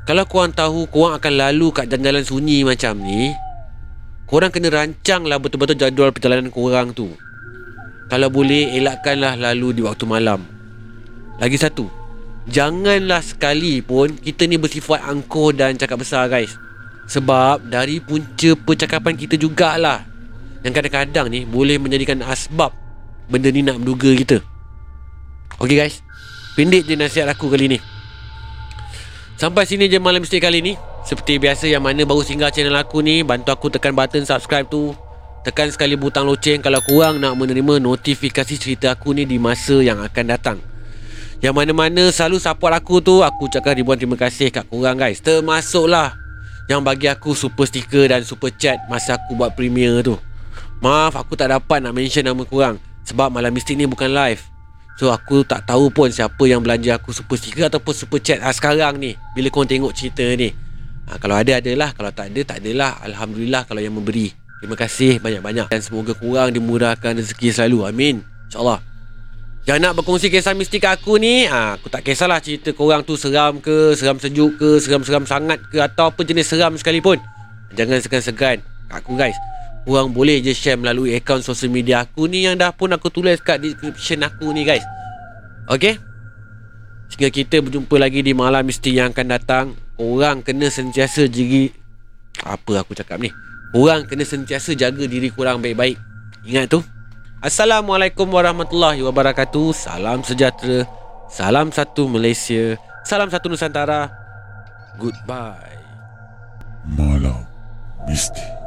Kalau 0.05 0.29
korang 0.29 0.53
tahu 0.53 0.85
korang 0.93 1.17
akan 1.17 1.33
lalu 1.41 1.73
kat 1.73 1.89
jalan-jalan 1.89 2.21
sunyi 2.21 2.61
macam 2.69 3.01
ni 3.01 3.33
Korang 4.33 4.49
kena 4.49 4.73
rancang 4.73 5.29
lah 5.29 5.37
betul-betul 5.37 5.77
jadual 5.77 6.09
perjalanan 6.09 6.49
korang 6.49 6.97
tu. 6.97 7.13
Kalau 8.09 8.33
boleh 8.33 8.73
elakkanlah 8.81 9.37
lalu 9.37 9.77
di 9.77 9.83
waktu 9.85 10.09
malam. 10.09 10.41
Lagi 11.37 11.61
satu 11.61 11.85
Janganlah 12.49 13.21
sekali 13.21 13.85
pun 13.85 14.17
kita 14.17 14.49
ni 14.49 14.57
bersifat 14.57 15.05
angkuh 15.05 15.53
dan 15.53 15.77
cakap 15.77 16.01
besar 16.01 16.33
guys. 16.33 16.57
Sebab 17.13 17.69
dari 17.69 18.01
punca 18.01 18.57
percakapan 18.57 19.19
kita 19.19 19.35
jugalah 19.37 20.07
Yang 20.65 20.81
kadang-kadang 20.81 21.27
ni 21.29 21.45
boleh 21.45 21.77
menjadikan 21.77 22.23
asbab 22.25 22.73
Benda 23.29 23.53
ni 23.53 23.61
nak 23.61 23.85
menduga 23.85 24.17
kita. 24.17 24.41
Okay 25.61 25.77
guys. 25.77 26.01
Pendek 26.57 26.89
je 26.89 26.97
nasihat 26.97 27.29
aku 27.29 27.53
kali 27.53 27.69
ni. 27.69 27.79
Sampai 29.37 29.69
sini 29.69 29.93
je 29.93 30.01
malam 30.01 30.25
misteri 30.25 30.41
kali 30.41 30.65
ni 30.65 30.73
Seperti 31.03 31.43
biasa 31.43 31.67
yang 31.67 31.83
mana 31.83 32.07
baru 32.07 32.23
singgah 32.23 32.55
channel 32.55 32.79
aku 32.79 33.03
ni 33.03 33.27
Bantu 33.27 33.51
aku 33.51 33.67
tekan 33.71 33.93
button 33.95 34.23
subscribe 34.23 34.67
tu 34.71 34.95
Tekan 35.43 35.69
sekali 35.75 35.99
butang 35.99 36.25
loceng 36.25 36.63
Kalau 36.63 36.79
kurang 36.87 37.19
nak 37.19 37.35
menerima 37.35 37.83
notifikasi 37.83 38.55
cerita 38.55 38.95
aku 38.95 39.11
ni 39.11 39.27
Di 39.27 39.37
masa 39.43 39.83
yang 39.83 39.99
akan 39.99 40.25
datang 40.31 40.59
Yang 41.43 41.55
mana-mana 41.59 42.09
selalu 42.15 42.39
support 42.39 42.71
aku 42.71 43.03
tu 43.03 43.21
Aku 43.27 43.51
ucapkan 43.51 43.75
ribuan 43.75 43.99
terima 43.99 44.15
kasih 44.15 44.55
kat 44.55 44.63
korang 44.71 44.95
guys 44.95 45.19
Termasuklah 45.19 46.23
yang 46.71 46.87
bagi 46.87 47.11
aku 47.11 47.35
super 47.35 47.67
sticker 47.67 48.07
dan 48.07 48.23
super 48.23 48.55
chat 48.55 48.79
masa 48.87 49.19
aku 49.19 49.35
buat 49.35 49.53
premiere 49.53 50.01
tu. 50.07 50.15
Maaf 50.79 51.19
aku 51.19 51.35
tak 51.35 51.51
dapat 51.51 51.83
nak 51.83 51.95
mention 51.95 52.23
nama 52.23 52.43
korang 52.47 52.79
sebab 53.03 53.35
malam 53.35 53.51
mistik 53.51 53.75
ni 53.75 53.87
bukan 53.87 54.11
live. 54.15 54.43
So 54.95 55.11
aku 55.11 55.43
tak 55.43 55.67
tahu 55.67 55.91
pun 55.91 56.09
siapa 56.09 56.41
yang 56.47 56.63
belanja 56.63 56.97
aku 56.97 57.11
super 57.11 57.35
sticker 57.35 57.67
ataupun 57.67 57.93
super 57.93 58.23
chat 58.23 58.39
ha, 58.39 58.55
sekarang 58.55 58.97
ni 58.97 59.19
bila 59.35 59.51
korang 59.51 59.67
tengok 59.67 59.91
cerita 59.91 60.23
ni. 60.39 60.55
Ha, 61.11 61.19
kalau 61.19 61.35
ada 61.35 61.59
adalah, 61.59 61.91
kalau 61.97 62.11
tak 62.15 62.31
ada 62.31 62.41
tak 62.47 62.59
adalah. 62.63 63.01
Alhamdulillah 63.03 63.67
kalau 63.67 63.81
yang 63.83 63.95
memberi. 63.95 64.31
Terima 64.63 64.79
kasih 64.79 65.19
banyak-banyak 65.19 65.67
dan 65.75 65.81
semoga 65.83 66.15
korang 66.15 66.55
dimurahkan 66.55 67.19
rezeki 67.19 67.51
selalu. 67.51 67.91
Amin. 67.91 68.17
InsyaAllah. 68.47 68.93
Yang 69.63 69.79
nak 69.79 69.93
berkongsi 69.95 70.27
kisah 70.27 70.59
mistik 70.59 70.83
aku 70.83 71.23
ni 71.23 71.47
ha, 71.47 71.79
Aku 71.79 71.87
tak 71.87 72.03
kisahlah 72.03 72.43
cerita 72.43 72.75
korang 72.75 73.07
tu 73.07 73.15
seram 73.15 73.63
ke 73.63 73.95
Seram 73.95 74.19
sejuk 74.19 74.59
ke 74.59 74.83
Seram-seram 74.83 75.23
sangat 75.23 75.63
ke 75.71 75.79
Atau 75.79 76.11
apa 76.11 76.19
jenis 76.27 76.51
seram 76.51 76.75
sekalipun 76.75 77.23
Jangan 77.71 78.03
segan-segan 78.03 78.59
Aku 78.91 79.15
guys 79.15 79.39
Korang 79.87 80.11
boleh 80.11 80.43
je 80.43 80.51
share 80.51 80.75
melalui 80.75 81.15
akaun 81.15 81.47
sosial 81.47 81.71
media 81.71 82.03
aku 82.03 82.27
ni 82.27 82.43
Yang 82.43 82.59
dah 82.59 82.71
pun 82.75 82.91
aku 82.91 83.07
tulis 83.15 83.39
kat 83.39 83.63
description 83.63 84.27
aku 84.27 84.51
ni 84.51 84.67
guys 84.67 84.83
Okay 85.71 85.95
Sehingga 87.13 87.29
kita 87.29 87.61
berjumpa 87.61 88.01
lagi 88.01 88.25
di 88.25 88.33
malam 88.33 88.65
misteri 88.65 88.97
yang 88.97 89.13
akan 89.13 89.29
datang 89.29 89.67
Korang 90.01 90.41
kena 90.41 90.73
sentiasa 90.73 91.29
jegi 91.29 91.69
Apa 92.41 92.81
aku 92.81 92.97
cakap 92.97 93.21
ni? 93.21 93.29
Korang 93.73 94.09
kena 94.09 94.25
sentiasa 94.25 94.77
jaga 94.77 95.09
diri 95.09 95.33
korang 95.33 95.65
baik-baik. 95.65 95.97
Ingat 96.45 96.77
tu. 96.77 96.85
Assalamualaikum 97.41 98.29
warahmatullahi 98.29 99.01
wabarakatuh. 99.01 99.73
Salam 99.73 100.21
sejahtera. 100.21 100.85
Salam 101.33 101.73
satu 101.73 102.05
Malaysia. 102.05 102.77
Salam 103.09 103.33
satu 103.33 103.49
Nusantara. 103.49 104.13
Goodbye. 105.01 105.81
Malam 106.85 107.49
Mistik 108.05 108.62